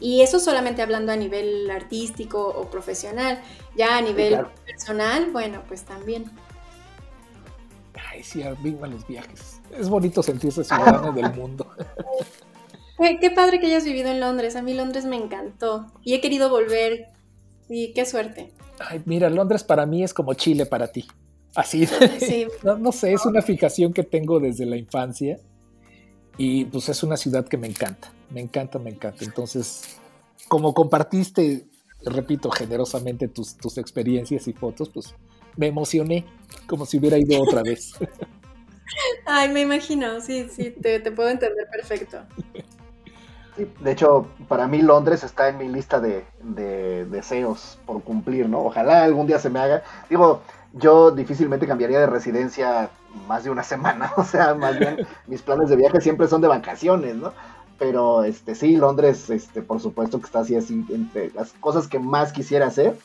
[0.00, 3.40] Y eso solamente hablando a nivel artístico o profesional,
[3.76, 6.30] ya a nivel personal, bueno, pues también.
[8.10, 9.60] Ay, sí, vivan los viajes.
[9.70, 11.70] Es bonito sentirse ciudadano del mundo.
[12.98, 14.56] Qué, padre que hayas vivido en Londres.
[14.56, 17.08] A mí Londres me encantó y he querido volver.
[17.68, 18.52] Y qué suerte.
[18.78, 21.06] Ay, mira, Londres para mí es como Chile para ti.
[21.54, 21.86] Así.
[22.18, 22.46] Sí.
[22.62, 25.38] no, no sé, es una fijación que tengo desde la infancia.
[26.36, 28.12] Y pues es una ciudad que me encanta.
[28.30, 29.24] Me encanta, me encanta.
[29.24, 29.98] Entonces,
[30.48, 31.66] como compartiste,
[32.04, 35.14] repito, generosamente tus, tus experiencias y fotos, pues
[35.56, 36.24] me emocioné
[36.66, 37.92] como si hubiera ido otra vez.
[39.26, 42.22] Ay, me imagino, sí, sí, te, puedo entender perfecto.
[43.56, 46.24] De hecho, para mí Londres está en mi lista de,
[47.10, 48.60] deseos por cumplir, ¿no?
[48.60, 49.82] Ojalá algún día se me haga.
[50.08, 50.42] Digo,
[50.72, 52.90] yo difícilmente cambiaría de residencia
[53.28, 56.48] más de una semana, o sea, más bien mis planes de viaje siempre son de
[56.48, 57.32] vacaciones, ¿no?
[57.78, 61.98] Pero este sí, Londres, este, por supuesto que está así, así, entre las cosas que
[61.98, 62.96] más quisiera hacer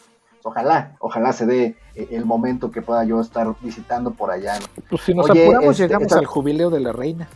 [0.44, 4.58] ojalá, ojalá se dé eh, el momento que pueda yo estar visitando por allá.
[4.90, 7.28] Pues si nos apuramos este, llegamos al jubileo de la reina.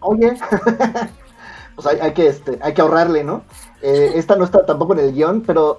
[0.00, 0.36] Oye,
[1.74, 3.42] pues hay, que, este, hay que ahorrarle, ¿no?
[3.82, 5.78] Eh, esta no está tampoco en el guion, pero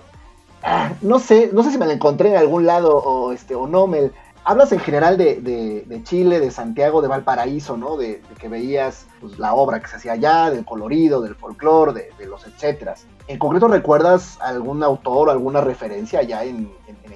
[0.64, 3.68] ah, no sé, no sé si me la encontré en algún lado o, este, o
[3.68, 4.12] no, me,
[4.46, 7.98] hablas en general de, Chile, de Santiago, de Valparaíso, ¿no?
[7.98, 12.26] De, que veías pues, la obra que se hacía allá, del colorido, del folclore, de,
[12.28, 13.06] los etcéteras.
[13.28, 16.74] ¿En concreto recuerdas algún autor o alguna referencia allá en,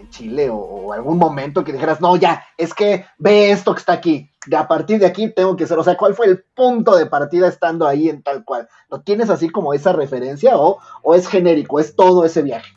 [0.10, 4.32] Chile o, algún momento que dijeras, no, ya, es que ve esto que está aquí,
[4.48, 7.06] de a partir de aquí tengo que ser, o sea, ¿cuál fue el punto de
[7.06, 8.68] partida estando ahí en tal cual?
[8.90, 12.74] ¿Lo tienes así como esa referencia o, o es genérico, es todo ese viaje?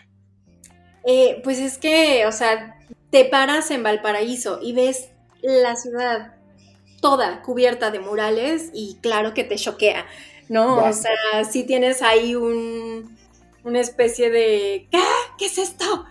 [1.05, 2.77] Eh, pues es que, o sea,
[3.13, 5.11] te paras en Valparaíso y ves
[5.43, 6.33] la ciudad
[7.03, 10.07] toda cubierta de murales y claro que te choquea,
[10.49, 10.79] ¿no?
[10.79, 13.19] O sea, si tienes ahí un,
[13.65, 14.99] una especie de ¿qué?
[15.39, 16.07] ¿Qué es esto?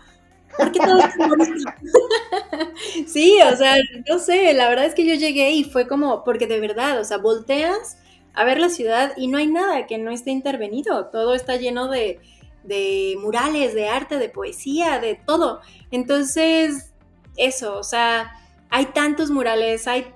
[0.55, 0.99] ¿Por qué todo
[3.07, 3.75] sí, o sea,
[4.07, 7.03] no sé, la verdad es que yo llegué y fue como, porque de verdad, o
[7.03, 7.97] sea, volteas
[8.33, 11.89] a ver la ciudad y no hay nada que no esté intervenido, todo está lleno
[11.89, 12.19] de,
[12.63, 15.61] de murales, de arte, de poesía, de todo.
[15.89, 16.90] Entonces,
[17.37, 18.35] eso, o sea,
[18.69, 20.13] hay tantos murales, hay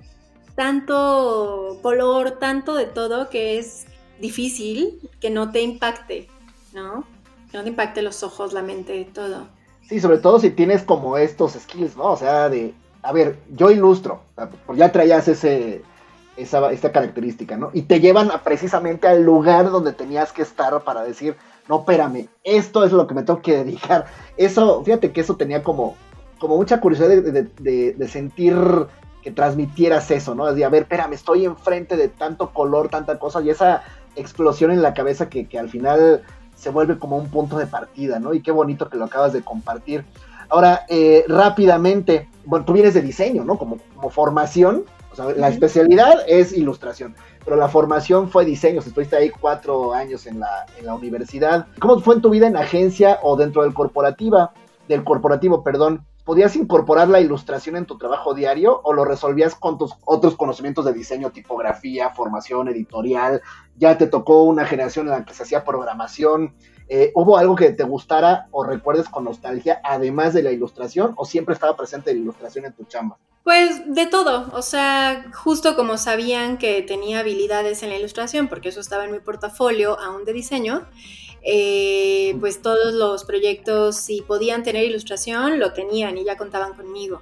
[0.56, 3.86] tanto color, tanto de todo que es
[4.20, 6.30] difícil que no te impacte,
[6.74, 7.04] ¿no?
[7.52, 9.48] Que no te impacte los ojos, la mente, todo.
[9.88, 12.12] Sí, sobre todo si tienes como estos skills, ¿no?
[12.12, 14.22] O sea, de, a ver, yo ilustro,
[14.66, 15.84] pues ya traías ese,
[16.38, 17.70] esa, esta característica, ¿no?
[17.74, 21.36] Y te llevan precisamente al lugar donde tenías que estar para decir,
[21.68, 24.06] no, espérame, esto es lo que me tengo que dedicar.
[24.38, 25.96] Eso, fíjate que eso tenía como,
[26.40, 28.56] como mucha curiosidad de, sentir
[29.22, 30.50] que transmitieras eso, ¿no?
[30.50, 33.84] Es de, a ver, espérame, estoy enfrente de tanto color, tanta cosa, y esa
[34.16, 36.24] explosión en la cabeza que, al final
[36.56, 38.34] se vuelve como un punto de partida, ¿no?
[38.34, 40.06] Y qué bonito que lo acabas de compartir.
[40.50, 43.58] Ahora, eh, rápidamente, bueno, tú vienes de diseño, ¿no?
[43.58, 49.16] Como, como formación, o sea, la especialidad es ilustración, pero la formación fue diseño, estuviste
[49.16, 51.68] ahí cuatro años en la, en la universidad.
[51.80, 54.52] ¿Cómo fue en tu vida en agencia o dentro del corporativa,
[54.88, 56.06] del corporativo, perdón?
[56.26, 60.84] ¿Podías incorporar la ilustración en tu trabajo diario o lo resolvías con tus otros conocimientos
[60.84, 63.42] de diseño, tipografía, formación editorial?
[63.78, 66.56] ¿Ya te tocó una generación en la que se hacía programación?
[66.88, 71.26] Eh, ¿Hubo algo que te gustara o recuerdes con nostalgia, además de la ilustración, o
[71.26, 73.18] siempre estaba presente la ilustración en tu chamba?
[73.44, 78.70] Pues de todo, o sea, justo como sabían que tenía habilidades en la ilustración, porque
[78.70, 80.82] eso estaba en mi portafolio aún de diseño,
[81.48, 87.22] eh, pues todos los proyectos, si podían tener ilustración, lo tenían y ya contaban conmigo.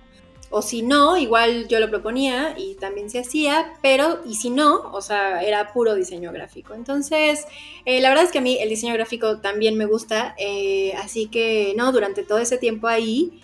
[0.49, 4.91] O si no, igual yo lo proponía y también se hacía, pero y si no,
[4.93, 6.73] o sea, era puro diseño gráfico.
[6.73, 7.45] Entonces,
[7.85, 11.27] eh, la verdad es que a mí el diseño gráfico también me gusta, eh, así
[11.27, 13.41] que no, durante todo ese tiempo ahí,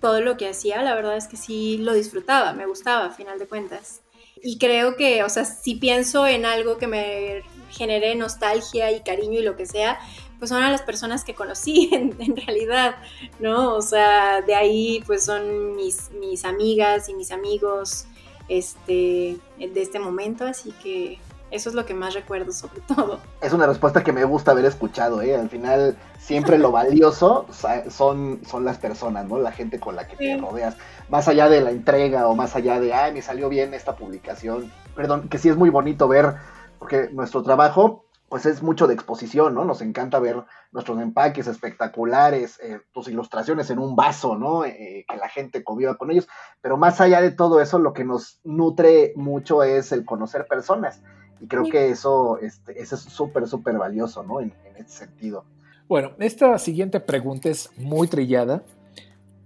[0.00, 3.38] todo lo que hacía, la verdad es que sí lo disfrutaba, me gustaba a final
[3.38, 4.00] de cuentas.
[4.42, 7.42] Y creo que, o sea, si pienso en algo que me
[7.76, 9.98] generé nostalgia y cariño y lo que sea,
[10.38, 12.96] pues son a las personas que conocí en, realidad,
[13.38, 13.74] ¿no?
[13.74, 18.06] O sea, de ahí pues son mis, mis amigas y mis amigos
[18.48, 21.18] este, de este momento, así que
[21.50, 23.20] eso es lo que más recuerdo sobre todo.
[23.40, 25.36] Es una respuesta que me gusta haber escuchado, ¿eh?
[25.36, 27.46] Al final siempre lo valioso
[27.88, 29.38] son, son las personas, ¿no?
[29.38, 30.76] La gente con la que te rodeas.
[31.08, 34.72] Más allá de la entrega o más allá de, ay, me salió bien esta publicación.
[34.94, 36.34] Perdón, que sí es muy bonito ver
[36.78, 39.64] porque nuestro trabajo pues es mucho de exposición, ¿no?
[39.64, 44.64] Nos encanta ver nuestros empaques espectaculares, eh, tus ilustraciones en un vaso, ¿no?
[44.64, 46.26] Eh, que la gente conviva con ellos,
[46.60, 51.02] pero más allá de todo eso, lo que nos nutre mucho es el conocer personas,
[51.40, 54.40] y creo que eso, este, eso es súper, súper valioso, ¿no?
[54.40, 55.44] En, en ese sentido.
[55.88, 58.64] Bueno, esta siguiente pregunta es muy trillada,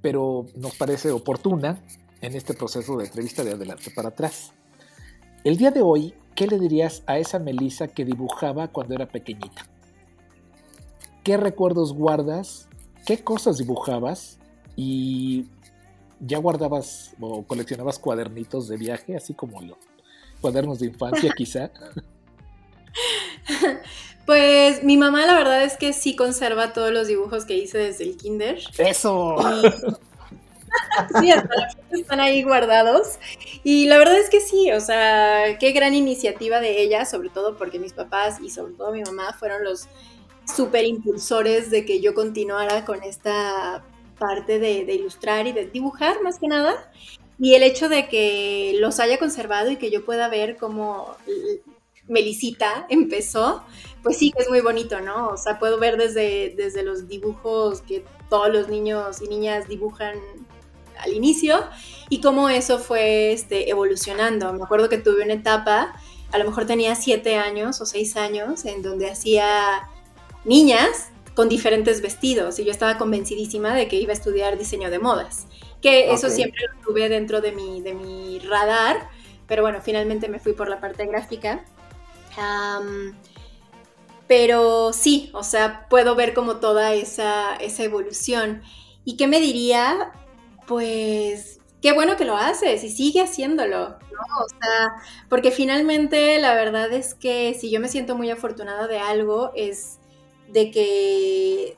[0.00, 1.82] pero nos parece oportuna
[2.22, 4.52] en este proceso de entrevista de adelante para atrás.
[5.44, 9.66] El día de hoy, ¿qué le dirías a esa Melissa que dibujaba cuando era pequeñita?
[11.22, 12.68] ¿Qué recuerdos guardas?
[13.06, 14.38] ¿Qué cosas dibujabas?
[14.76, 15.46] Y
[16.20, 19.78] ya guardabas o coleccionabas cuadernitos de viaje, así como los
[20.40, 21.70] cuadernos de infancia quizá.
[24.26, 28.04] Pues mi mamá la verdad es que sí conserva todos los dibujos que hice desde
[28.04, 28.60] el kinder.
[28.78, 29.36] Eso.
[31.20, 31.30] Sí,
[31.90, 33.18] están ahí guardados.
[33.64, 37.56] Y la verdad es que sí, o sea, qué gran iniciativa de ella, sobre todo
[37.56, 39.88] porque mis papás y sobre todo mi mamá fueron los
[40.46, 43.84] super impulsores de que yo continuara con esta
[44.18, 46.92] parte de, de, ilustrar y de dibujar más que nada.
[47.38, 51.16] Y el hecho de que los haya conservado y que yo pueda ver cómo
[52.10, 53.62] Melisita empezó,
[54.02, 55.28] pues sí que es muy bonito, ¿no?
[55.28, 60.18] O sea, puedo ver desde, desde los dibujos que todos los niños y niñas dibujan
[61.02, 61.64] al inicio
[62.08, 64.52] y cómo eso fue este, evolucionando.
[64.52, 65.92] Me acuerdo que tuve una etapa,
[66.32, 69.88] a lo mejor tenía siete años o seis años, en donde hacía
[70.44, 74.98] niñas con diferentes vestidos y yo estaba convencidísima de que iba a estudiar diseño de
[74.98, 75.46] modas,
[75.80, 79.08] que eso siempre lo tuve dentro de mi, de mi radar,
[79.46, 81.64] pero bueno, finalmente me fui por la parte gráfica.
[84.26, 88.62] pero sí, o sea, puedo ver como toda esa, esa evolución.
[89.04, 90.12] ¿Y qué me diría?
[90.70, 94.44] Pues qué bueno que lo haces y sigue haciéndolo, ¿no?
[94.44, 99.00] O sea, porque finalmente la verdad es que si yo me siento muy afortunada de
[99.00, 99.98] algo es
[100.46, 101.76] de que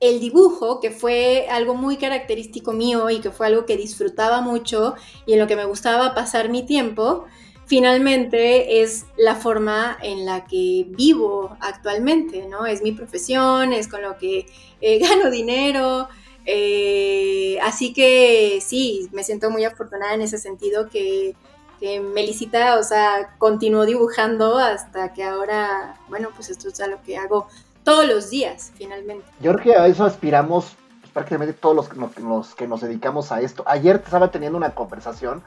[0.00, 4.94] el dibujo, que fue algo muy característico mío y que fue algo que disfrutaba mucho
[5.24, 7.24] y en lo que me gustaba pasar mi tiempo,
[7.64, 12.66] finalmente es la forma en la que vivo actualmente, ¿no?
[12.66, 14.44] Es mi profesión, es con lo que
[14.82, 16.10] eh, gano dinero,
[16.50, 21.36] eh, así que sí, me siento muy afortunada en ese sentido que,
[21.78, 27.48] que o sea, continuó dibujando hasta que ahora, bueno, pues esto es lo que hago
[27.84, 29.26] todos los días, finalmente.
[29.40, 33.42] Yo creo que a eso aspiramos pues, prácticamente todos los, los, que nos dedicamos a
[33.42, 33.62] esto.
[33.66, 35.42] Ayer estaba teniendo una conversación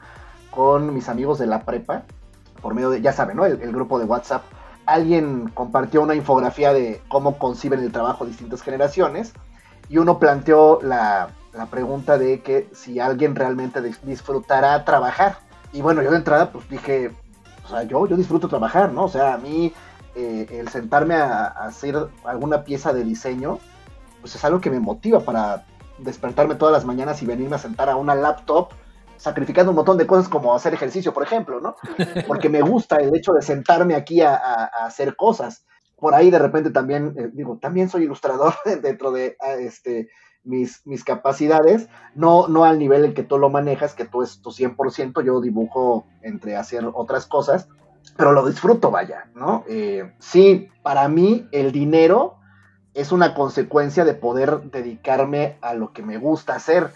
[0.52, 2.04] con mis amigos de la prepa,
[2.60, 3.44] por medio de, ya saben, ¿no?
[3.44, 4.44] El, el grupo de WhatsApp.
[4.86, 9.32] Alguien compartió una infografía de cómo conciben el trabajo distintas generaciones
[9.88, 11.30] y uno planteó la,
[11.70, 15.38] pregunta de que si alguien realmente disfrutará trabajar.
[15.72, 17.10] Y bueno, yo de entrada pues dije,
[17.64, 19.04] o sea, yo, yo disfruto trabajar, ¿no?
[19.04, 19.72] O sea, a mí
[20.14, 23.58] eh, el sentarme a, hacer alguna pieza de diseño,
[24.20, 25.66] pues es algo que me motiva para
[25.98, 28.70] despertarme todas las mañanas y venirme a sentar a una laptop
[29.18, 31.76] sacrificando un montón de cosas como hacer ejercicio, por ejemplo, ¿no?
[32.26, 34.34] Porque me gusta el hecho de sentarme aquí a
[34.84, 35.64] hacer cosas
[36.02, 40.08] por ahí de repente también, eh, digo, también soy ilustrador dentro de ah, este,
[40.42, 44.42] mis, mis capacidades, no, no al nivel en que tú lo manejas, que tú es
[44.42, 47.68] tu 100%, yo dibujo entre hacer otras cosas,
[48.16, 49.62] pero lo disfruto, vaya, ¿no?
[49.68, 52.34] Eh, sí, para mí el dinero
[52.94, 56.90] es una consecuencia de poder dedicarme a lo que me gusta hacer,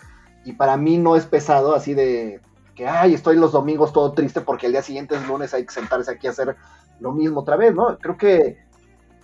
[0.45, 2.41] y para mí no es pesado así de
[2.75, 5.73] que, ay, estoy los domingos todo triste porque el día siguiente es lunes, hay que
[5.73, 6.57] sentarse aquí a hacer
[6.99, 7.97] lo mismo otra vez, ¿no?
[7.99, 8.66] Creo que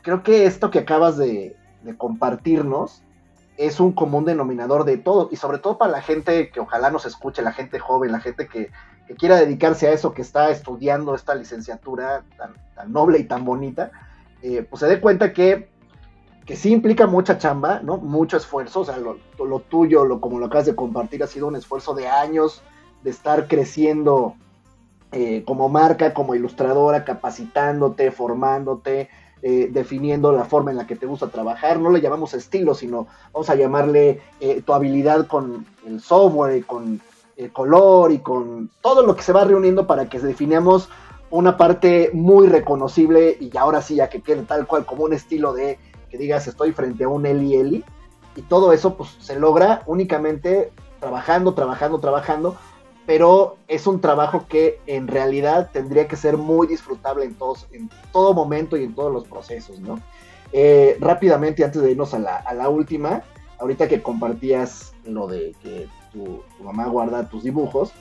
[0.03, 1.57] creo que esto que acabas de,
[1.97, 3.03] compartirnos
[3.57, 7.07] es un común denominador de todo, y sobre todo para la gente que ojalá nos
[7.07, 8.71] escuche, la gente joven, la gente que,
[9.19, 12.55] quiera dedicarse a eso, que está estudiando esta licenciatura tan,
[12.91, 13.91] noble y tan bonita,
[14.41, 15.69] eh, pues se dé cuenta que,
[16.47, 17.99] que sí implica mucha chamba, ¿no?
[17.99, 19.19] Mucho esfuerzo, o sea, lo,
[19.61, 22.63] tuyo, lo, como lo acabas de compartir, ha sido un esfuerzo de años
[23.03, 24.35] de estar creciendo
[25.11, 29.11] eh, como marca, como ilustradora, capacitándote, formándote,
[29.43, 31.81] eh, definiendo la forma en la que te gusta trabajar.
[31.81, 36.63] No le llamamos estilo, sino vamos a llamarle eh, tu habilidad con el software y
[36.63, 37.01] con
[37.37, 40.89] el color y con todo lo que se va reuniendo para que definamos
[41.31, 45.53] una parte muy reconocible y ahora sí ya que quede tal cual como un estilo
[45.53, 45.79] de
[46.11, 47.85] que digas estoy frente a un Eli Eli
[48.37, 50.71] y todo eso pues se logra únicamente
[51.01, 52.57] trabajando, trabajando, trabajando
[53.13, 57.91] pero es un trabajo que en realidad tendría que ser muy disfrutable en, todos, en
[58.11, 60.01] todo momento y en todos los procesos, ¿no?
[60.51, 63.23] Eh, rápidamente, antes de irnos a la, última,
[63.59, 67.93] ahorita que compartías lo de que tu, mamá guarda tus dibujos,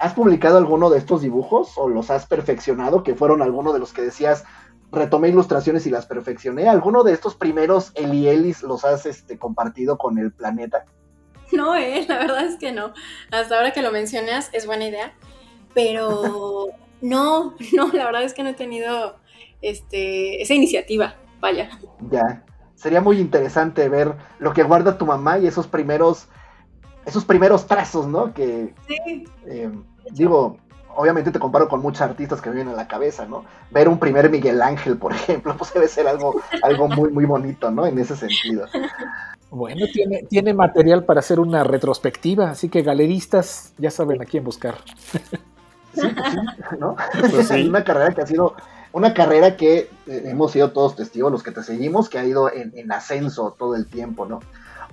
[0.00, 3.04] ¿has publicado alguno de estos dibujos o los has perfeccionado?
[3.04, 4.42] Que fueron algunos de los que decías,
[4.90, 6.68] retomé ilustraciones y las perfeccioné.
[6.68, 10.86] ¿Alguno de estos primeros Elielis los has este, compartido con el planeta?
[11.52, 12.92] No, eh, la verdad es que no.
[13.30, 15.12] Hasta ahora que lo mencionas es buena idea,
[15.74, 16.68] pero
[17.00, 19.16] no, no, la verdad es que no he tenido
[19.62, 21.70] este, esa iniciativa, vaya.
[22.10, 22.44] Ya,
[22.74, 26.28] sería muy interesante ver lo que guarda tu mamá y esos primeros
[27.06, 28.34] esos primeros trazos, ¿no?
[28.34, 28.74] Que,
[29.46, 29.70] eh,
[30.10, 30.58] digo,
[30.96, 33.44] obviamente te comparo con muchos artistas que me vienen a la cabeza, ¿no?
[33.70, 37.70] Ver un primer Miguel Ángel, por ejemplo, pues debe ser algo, algo muy, muy bonito,
[37.70, 37.86] ¿no?
[37.86, 38.66] En ese sentido.
[39.50, 44.44] Bueno, tiene, tiene material para hacer una retrospectiva, así que galeristas ya saben a quién
[44.44, 44.76] buscar.
[45.94, 46.32] Sí, pues
[46.68, 46.96] sí, ¿no?
[47.30, 48.54] Pues una carrera que ha sido,
[48.92, 52.52] una carrera que eh, hemos sido todos testigos, los que te seguimos, que ha ido
[52.52, 54.40] en, en ascenso todo el tiempo, ¿no?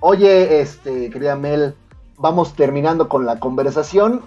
[0.00, 1.74] Oye, este, querida Mel,
[2.16, 4.22] vamos terminando con la conversación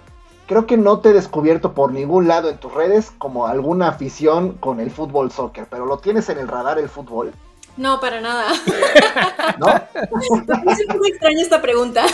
[0.48, 4.54] creo que no te he descubierto por ningún lado en tus redes como alguna afición
[4.54, 7.32] con el fútbol soccer, pero ¿lo tienes en el radar el fútbol?
[7.78, 8.48] No, para nada.
[9.58, 9.68] ¿No?
[9.68, 12.04] Es muy extraña esta pregunta.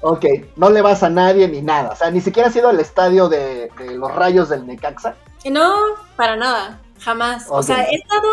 [0.00, 0.24] Ok,
[0.56, 1.90] no le vas a nadie ni nada.
[1.92, 5.14] O sea, ni siquiera has ido al estadio de, los rayos del Necaxa.
[5.48, 5.76] No,
[6.16, 7.46] para nada, jamás.
[7.48, 8.28] O sea, he estado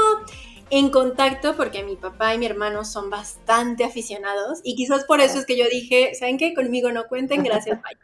[0.71, 5.37] en contacto porque mi papá y mi hermano son bastante aficionados y quizás por eso
[5.37, 6.55] es que yo dije, ¿saben qué?
[6.55, 7.97] Conmigo no cuenten, gracias, bye.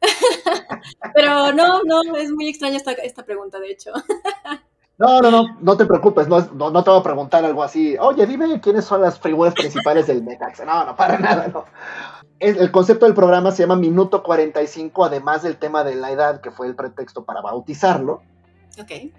[1.14, 3.92] Pero no, no, es muy extraña esta, esta pregunta, de hecho.
[5.00, 7.96] No, no, no, no te preocupes, no, no, te voy a preguntar algo así.
[7.98, 10.66] Oye, dime quiénes son las figuras principales del Necaxa.
[10.66, 11.64] No, no, para nada, no.
[12.38, 16.50] El, concepto del programa se llama Minuto 45, además del tema de la edad, que
[16.50, 18.20] fue el pretexto para bautizarlo.
[18.78, 19.10] Ok.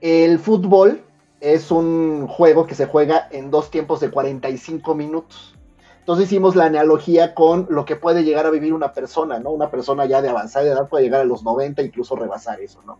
[0.00, 1.02] El fútbol
[1.40, 5.56] es un juego que se juega en dos tiempos de 45 minutos.
[5.98, 9.50] Entonces hicimos la analogía con lo que puede llegar a vivir una persona, ¿no?
[9.50, 12.98] Una persona ya de avanzada edad puede llegar a los 90, incluso rebasar eso, ¿no?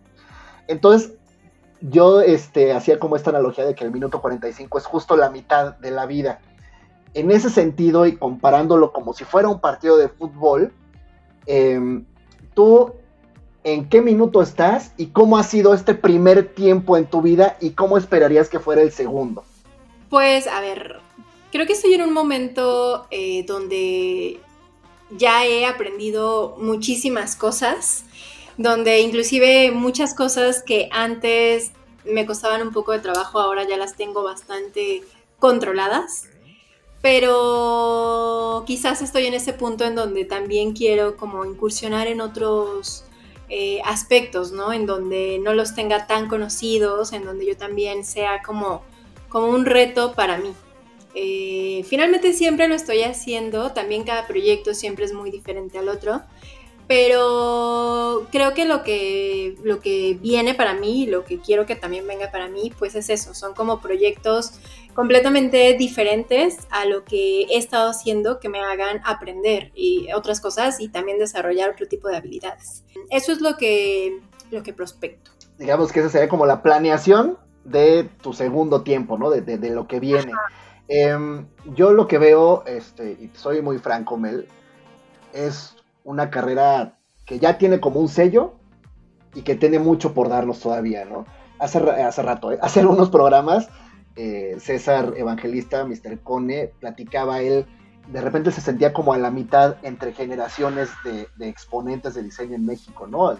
[0.67, 1.13] Entonces,
[1.81, 5.75] yo este, hacía como esta analogía de que el minuto 45 es justo la mitad
[5.77, 6.39] de la vida.
[7.13, 10.73] En ese sentido, y comparándolo como si fuera un partido de fútbol,
[11.45, 12.05] em,
[12.53, 12.93] tú
[13.63, 17.71] en qué minuto estás y cómo ha sido este primer tiempo en tu vida y
[17.71, 19.43] cómo esperarías que fuera el segundo.
[20.09, 20.99] Pues, a ver,
[21.51, 24.39] creo que estoy en un momento eh, donde
[25.11, 28.05] ya he aprendido muchísimas cosas,
[28.57, 31.71] donde inclusive muchas cosas que antes
[32.05, 35.03] me costaban un poco de trabajo, ahora ya las tengo bastante
[35.39, 36.29] controladas.
[37.01, 43.05] Pero quizás estoy en ese punto en donde también quiero como incursionar en otros
[43.47, 44.73] eh, aspectos, ¿no?
[44.73, 48.81] En donde no los tenga tan conocidos, en donde yo también sea como,
[49.29, 50.51] como un reto para mí.
[51.13, 56.23] Eh, finalmente siempre lo estoy haciendo, también cada proyecto siempre es muy diferente al otro,
[56.87, 61.75] pero creo que lo que, lo que viene para mí y lo que quiero que
[61.75, 64.59] también venga para mí, pues es eso, son como proyectos
[64.93, 70.79] completamente diferentes a lo que he estado haciendo que me hagan aprender y otras cosas
[70.79, 72.83] y también desarrollar otro tipo de habilidades.
[73.09, 74.21] Eso es lo que,
[74.51, 75.31] lo que prospecto.
[75.57, 79.31] Digamos que esa sería como la planeación de tu segundo tiempo, ¿no?
[79.31, 80.31] De, lo que viene.
[80.87, 84.47] Em, yo lo que veo, este, y soy muy franco, Mel,
[85.33, 85.75] es
[86.05, 88.53] una carrera que ya tiene como un sello
[89.33, 91.25] y que tiene mucho por darnos todavía, ¿no?
[91.59, 92.59] Hace, hace rato, ¿eh?
[92.61, 93.67] hace algunos programas,
[94.15, 96.19] eh, César Evangelista, Mr.
[96.23, 97.65] Cone, platicaba él,
[98.07, 102.65] de repente se sentía como a la mitad entre generaciones de, exponentes de diseño en
[102.65, 103.35] México, ¿no?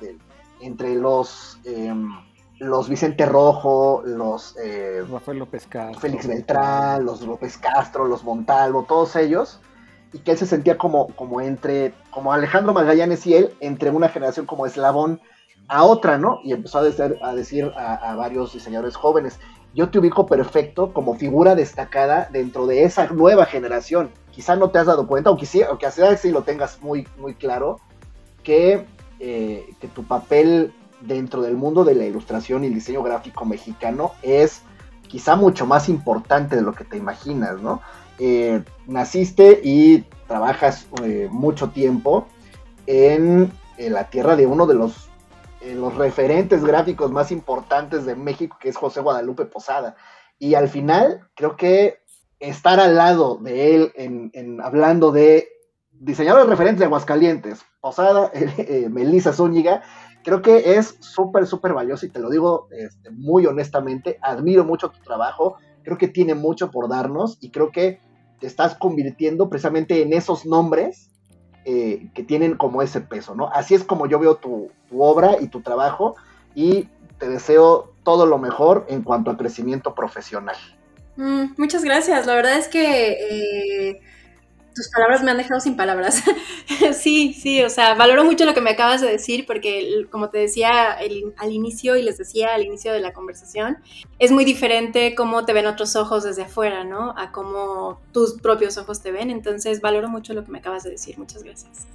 [0.59, 1.59] entre los...
[1.63, 2.09] Em,
[2.57, 8.83] los Vicente Rojo, los eh, Rafael López Castro, Félix Beltrán, los López Castro, los Montalvo,
[8.83, 9.59] todos ellos,
[10.13, 14.09] y que él se sentía como, como entre, como Alejandro Magallanes y él, entre una
[14.09, 15.19] generación como eslabón
[15.67, 16.39] a otra, ¿no?
[16.43, 19.39] Y empezó a decir a, decir a, varios diseñadores jóvenes,
[19.73, 24.11] yo te ubico perfecto como figura destacada dentro de esa nueva generación.
[24.31, 27.33] Quizá no te has dado cuenta, o quizá, o quizá sí lo tengas muy, muy
[27.33, 27.79] claro,
[28.43, 28.85] que,
[29.19, 34.13] eh, que tu papel dentro del mundo de la ilustración y el diseño gráfico mexicano
[34.21, 34.61] es
[35.07, 37.81] quizá mucho más importante de lo que te imaginas, ¿no?
[38.19, 42.27] Eh, naciste y trabajas eh, mucho tiempo
[42.87, 45.09] en, la tierra de uno de los,
[45.61, 49.95] eh, los referentes gráficos más importantes de México, que es José Guadalupe Posada.
[50.39, 51.99] Y al final, creo que
[52.39, 55.49] estar al lado de él en, hablando de
[55.91, 58.31] diseñadores referentes de Aguascalientes, Posada,
[58.89, 59.81] Melissa Zúñiga,
[60.25, 64.89] creo que es súper, súper valioso y te lo digo este, muy honestamente, admiro mucho
[64.89, 67.99] tu trabajo, creo que tiene mucho por darnos y creo que
[68.45, 71.09] estás convirtiendo precisamente en esos nombres
[71.65, 73.49] eh, que tienen como ese peso, ¿no?
[73.49, 76.15] Así es como yo veo tu, obra y tu trabajo
[76.53, 76.87] y
[77.17, 80.55] te deseo todo lo mejor en cuanto a crecimiento profesional.
[81.17, 83.11] Mm, muchas gracias, la verdad es que...
[83.91, 84.01] Eh,
[84.75, 86.21] tus palabras me han dejado sin palabras.
[86.93, 90.37] sí, sí, o sea, valoro mucho lo que me acabas de decir porque, como te
[90.37, 93.77] decía al inicio y les decía al inicio de la conversación,
[94.19, 97.17] es muy diferente cómo te ven otros ojos desde afuera, ¿no?
[97.17, 99.31] A cómo tus propios ojos te ven.
[99.31, 101.17] Entonces, valoro mucho lo que me acabas de decir.
[101.17, 101.87] Muchas gracias.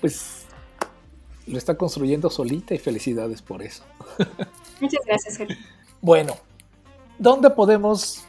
[0.00, 0.46] Pues
[1.46, 3.84] lo está construyendo solita y felicidades por eso.
[4.80, 5.38] Muchas gracias.
[6.00, 6.36] Bueno,
[7.18, 8.24] ¿dónde podemos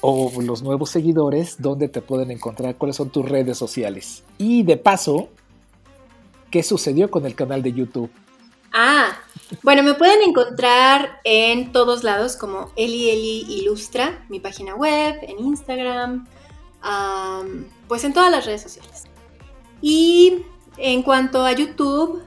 [0.00, 4.22] o los nuevos seguidores, dónde te pueden encontrar, cuáles son tus redes sociales.
[4.38, 5.28] Y de paso,
[6.50, 8.10] ¿qué sucedió con el canal de YouTube?
[8.72, 9.16] Ah,
[9.62, 15.38] bueno, me pueden encontrar en todos lados como Eli Eli Ilustra, mi página web, en
[15.38, 16.26] Instagram,
[17.88, 19.04] pues en todas las redes sociales.
[19.80, 20.44] Y
[20.76, 22.22] en cuanto a YouTube,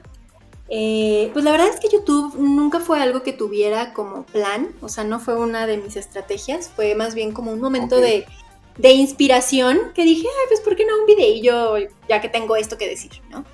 [0.72, 4.88] eh, pues la verdad es que YouTube nunca fue algo que tuviera como plan, o
[4.88, 8.24] sea, no fue una de mis estrategias, fue más bien como un momento de,
[8.82, 11.74] inspiración que dije, ay, pues ¿por qué no un videillo
[12.08, 13.44] ya que tengo esto que decir, ¿no?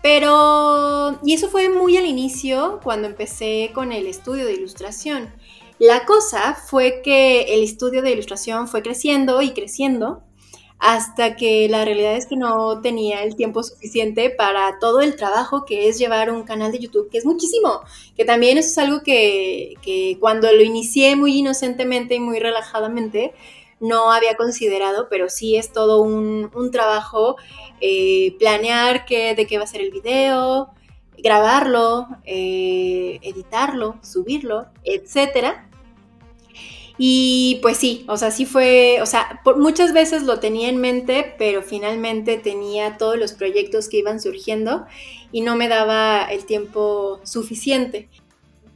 [0.00, 5.34] Pero, y eso fue muy al inicio cuando empecé con el estudio de ilustración.
[5.78, 10.22] La cosa fue que el estudio de ilustración fue creciendo y creciendo
[10.78, 15.64] hasta que la realidad es que no tenía el tiempo suficiente para todo el trabajo
[15.64, 17.80] que es llevar un canal de YouTube, que es muchísimo,
[18.16, 23.32] que también eso es algo que, cuando lo inicié muy inocentemente y muy relajadamente,
[23.80, 27.36] no había considerado, pero sí es todo un, trabajo
[27.80, 30.70] eh, planear qué, de qué va a ser el video,
[31.18, 35.68] grabarlo, eh, editarlo, subirlo, etcétera.
[36.96, 41.34] Y pues sí, o sea, sí fue, o sea, muchas veces lo tenía en mente,
[41.38, 44.86] pero finalmente tenía todos los proyectos que iban surgiendo
[45.32, 48.08] y no me daba el tiempo suficiente.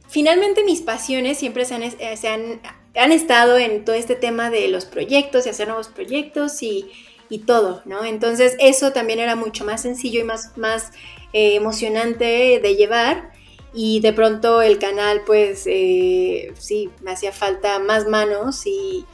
[0.09, 2.59] Finalmente mis pasiones siempre se han, eh, se han,
[2.95, 6.91] han estado en todo este tema de los proyectos y hacer nuevos proyectos y,
[7.29, 8.03] y todo, ¿no?
[8.03, 10.91] Entonces eso también era mucho más sencillo y más, más
[11.31, 13.31] eh, emocionante de llevar
[13.73, 19.05] y de pronto el canal pues eh, sí, me hacía falta más manos y,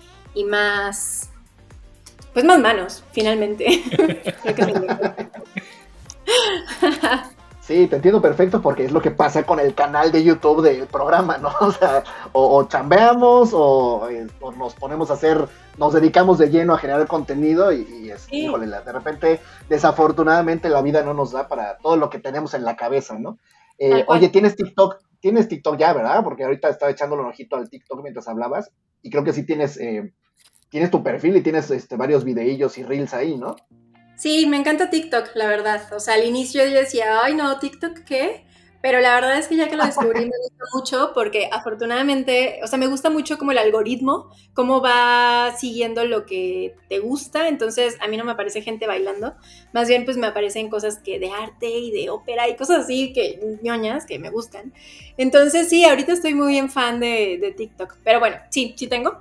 [0.48, 1.30] más,
[2.34, 3.66] pues más manos, finalmente.
[7.66, 10.86] Sí, te entiendo perfecto porque es lo que pasa con el canal de YouTube del
[10.86, 11.50] programa, ¿no?
[11.62, 16.78] O sea, o, chambeamos eh, o, nos ponemos a hacer, nos dedicamos de lleno a
[16.78, 21.98] generar contenido y, es, híjole, de repente, desafortunadamente la vida no nos da para todo
[21.98, 23.40] lo que tenemos en la cabeza, ¿no?
[23.78, 25.00] Eh, oye, ¿tienes TikTok?
[25.20, 26.24] Tienes TikTok ya, ¿verdad?
[26.24, 28.72] Porque ahorita estaba echándole un ojito al TikTok mientras hablabas
[29.02, 30.14] y creo que sí tienes, eh,
[30.70, 33.56] tienes tu perfil y tienes este, varios videillos y reels ahí, ¿no?
[34.18, 35.82] Sí, me encanta TikTok, la verdad.
[35.94, 38.45] O sea, al inicio yo decía, ay no, TikTok, ¿qué?
[38.86, 42.68] Pero la verdad es que ya que lo descubrí me gusta mucho porque afortunadamente, o
[42.68, 47.48] sea, me gusta mucho como el algoritmo, cómo va siguiendo lo que te gusta.
[47.48, 49.34] Entonces, a mí no me aparece gente bailando,
[49.74, 53.12] más bien pues me aparecen cosas que de arte y de ópera y cosas así
[53.12, 54.72] que ñoñas que me gustan.
[55.18, 57.96] Entonces, sí, ahorita estoy muy en fan de, TikTok.
[58.04, 59.18] Pero bueno, sí, sí tengo.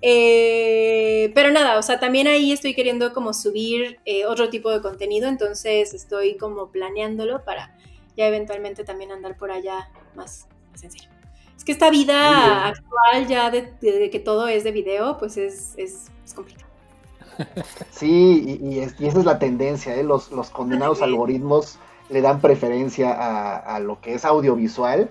[0.00, 4.80] Eh, pero nada, o sea, también ahí estoy queriendo como subir eh, otro tipo de
[4.80, 7.76] contenido, entonces estoy como planeándolo para
[8.16, 11.08] ya eventualmente también andar por allá más, más en serio.
[11.56, 16.10] Es que esta vida actual ya de, que todo es de video, pues es, es,
[16.34, 16.68] complicado.
[17.90, 20.02] Sí, y, esa es la tendencia, ¿eh?
[20.02, 23.12] los, los condenados algoritmos le dan preferencia
[23.58, 25.08] a, lo que es audiovisual.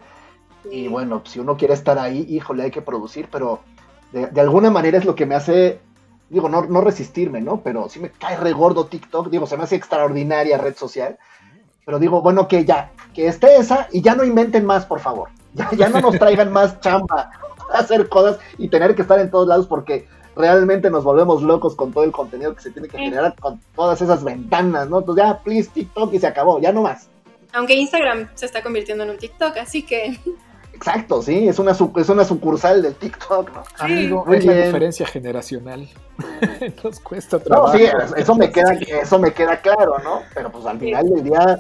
[0.70, 3.62] Y bueno, si uno quiere estar ahí, híjole, hay que producir, pero
[4.12, 5.80] de, alguna manera es lo que me hace,
[6.30, 7.62] digo, no, no resistirme, ¿no?
[7.62, 11.18] Pero sí me cae regordo TikTok, digo, se me hace extraordinaria red social,
[11.86, 15.29] pero digo, bueno, que ya, que esté esa y ya no inventen más, por favor.
[15.53, 17.29] Ya, ya no nos traigan más chamba
[17.73, 21.75] a hacer cosas y tener que estar en todos lados porque realmente nos volvemos locos
[21.75, 24.99] con todo el contenido que se tiene que generar con todas esas ventanas, ¿no?
[24.99, 27.09] Entonces ya, please, TikTok y se acabó, ya no más.
[27.51, 30.17] Aunque Instagram se está convirtiendo en un TikTok, así que...
[30.82, 33.63] Exacto, sí, es una, es una sucursal del TikTok, ¿no?
[33.77, 35.88] Amigo, es la diferencia generacional.
[36.84, 37.73] Nos cuesta trabajo.
[37.73, 37.86] No, sí,
[38.17, 40.23] eso me, queda, eso me queda claro, ¿no?
[40.34, 41.59] Pero pues al final del día,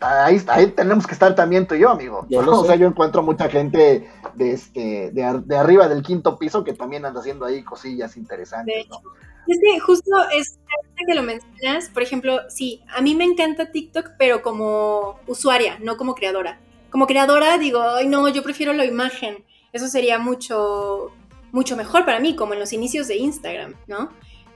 [0.00, 2.26] ahí, ahí tenemos que estar también tú y yo, amigo.
[2.28, 6.72] Yo o sea, yo encuentro mucha gente de, este, de, arriba del quinto piso que
[6.72, 9.00] también anda haciendo ahí cosillas interesantes, ¿no?
[9.46, 10.58] Es que justo es
[11.06, 15.96] que lo mencionas, por ejemplo, sí, a mí me encanta TikTok, pero como usuaria, no
[15.96, 16.58] como creadora
[16.90, 19.44] como creadora digo, ay no, yo prefiero la imagen.
[19.72, 21.12] Eso sería mucho,
[21.52, 24.10] mucho mejor para mí, como en los inicios de Instagram, ¿no?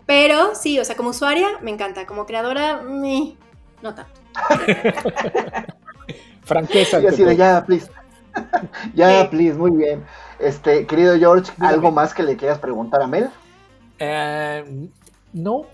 [0.07, 4.21] Pero sí, o sea, como usuaria me encanta, como creadora, no tanto.
[6.45, 7.01] Franqueza.
[7.01, 7.89] ya, please.
[8.95, 10.05] ya, please, muy bien.
[10.39, 13.31] Este, querido George, ¿algo más que le quieras preguntar a Mel?
[13.99, 14.89] Eh,
[15.33, 15.67] no.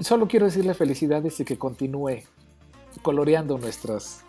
[0.00, 2.22] solo quiero decirle felicidades y que continúe
[3.02, 4.25] coloreando nuestras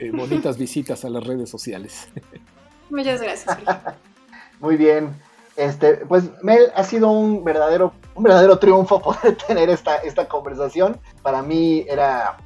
[0.00, 2.08] eh, bonitas visitas a las redes sociales.
[2.90, 3.56] Muchas gracias.
[4.60, 5.14] Muy bien.
[5.56, 10.98] Este, pues Mel, ha sido un verdadero, un verdadero triunfo poder tener esta, esta conversación.
[11.22, 12.38] Para mí era,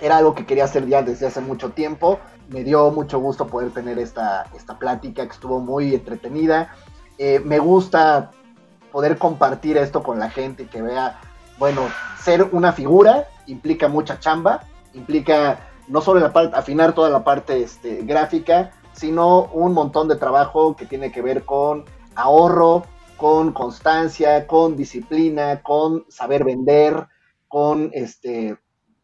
[0.00, 2.18] era algo que quería hacer ya desde hace mucho tiempo.
[2.48, 6.74] Me dio mucho gusto poder tener esta, esta plática que estuvo muy entretenida.
[7.18, 8.32] Eh, me gusta
[8.90, 11.20] poder compartir esto con la gente y que vea,
[11.58, 11.82] bueno,
[12.20, 15.58] ser una figura implica mucha chamba, implica
[15.88, 20.76] no solo la parte, afinar toda la parte este, gráfica, sino un montón de trabajo
[20.76, 22.84] que tiene que ver con ahorro,
[23.16, 27.06] con constancia, con disciplina, con saber vender,
[27.48, 28.58] con este,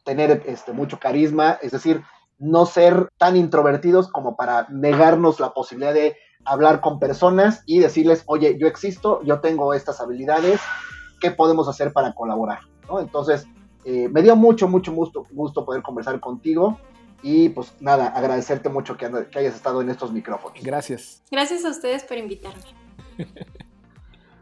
[0.04, 2.02] tener este, mucho carisma, es decir,
[2.38, 8.22] no ser tan introvertidos como para negarnos la posibilidad de hablar con personas y decirles,
[8.26, 10.60] oye, yo existo, yo tengo estas habilidades,
[11.20, 12.60] ¿qué podemos hacer para colaborar?
[12.98, 13.46] Entonces,
[13.84, 16.78] eh, me dio mucho, mucho gusto, gusto poder conversar contigo
[17.22, 20.62] y pues nada, agradecerte mucho que, que hayas estado en estos micrófonos.
[20.62, 21.22] Gracias.
[21.30, 22.62] Gracias a ustedes por invitarme.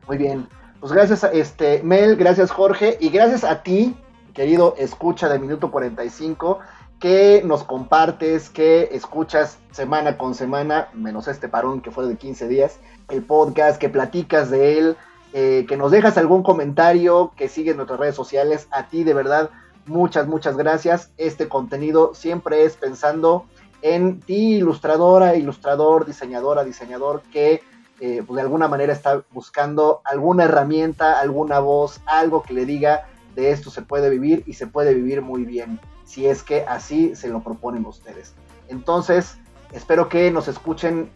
[0.07, 0.49] Muy bien.
[0.81, 3.97] Pues gracias a este Mel, gracias Jorge y gracias a ti,
[4.33, 6.61] querido escucha de Minuto 45,
[7.01, 12.47] que nos compartes, que escuchas semana con semana, menos este parón que fue de 15
[12.47, 12.79] días,
[13.09, 14.97] el podcast, que platicas de él,
[15.33, 18.69] eh, que nos dejas algún comentario, que sigues nuestras redes sociales.
[18.71, 19.51] A ti de verdad,
[19.87, 21.11] muchas, muchas gracias.
[21.17, 23.47] Este contenido siempre es pensando
[23.83, 27.63] en ti, ilustradora, ilustrador, diseñadora, diseñador, que
[28.01, 33.09] eh, pues de alguna manera está buscando alguna herramienta, alguna voz, algo que le diga
[33.35, 37.15] de esto se puede vivir y se puede vivir muy bien, si es que así
[37.15, 38.35] se lo proponen ustedes.
[38.69, 39.37] Entonces,
[39.73, 41.11] espero que nos escuchen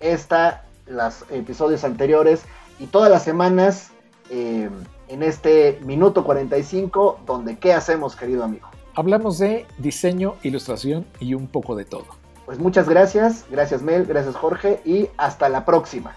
[0.00, 2.44] esta, los episodios anteriores
[2.78, 3.90] y todas las semanas
[4.30, 4.70] eh,
[5.08, 8.68] en este minuto 45, donde ¿qué hacemos, querido amigo?
[8.94, 12.06] Hablamos de diseño, ilustración y un poco de todo.
[12.46, 16.14] Pues muchas gracias, gracias Mel, gracias Jorge y hasta la próxima.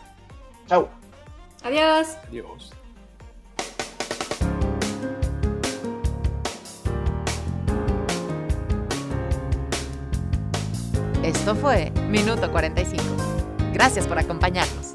[0.68, 0.88] Chao.
[1.64, 2.16] Adiós.
[2.28, 2.72] Adiós.
[11.24, 13.04] Esto fue Minuto 45.
[13.74, 14.89] Gracias por acompañarnos.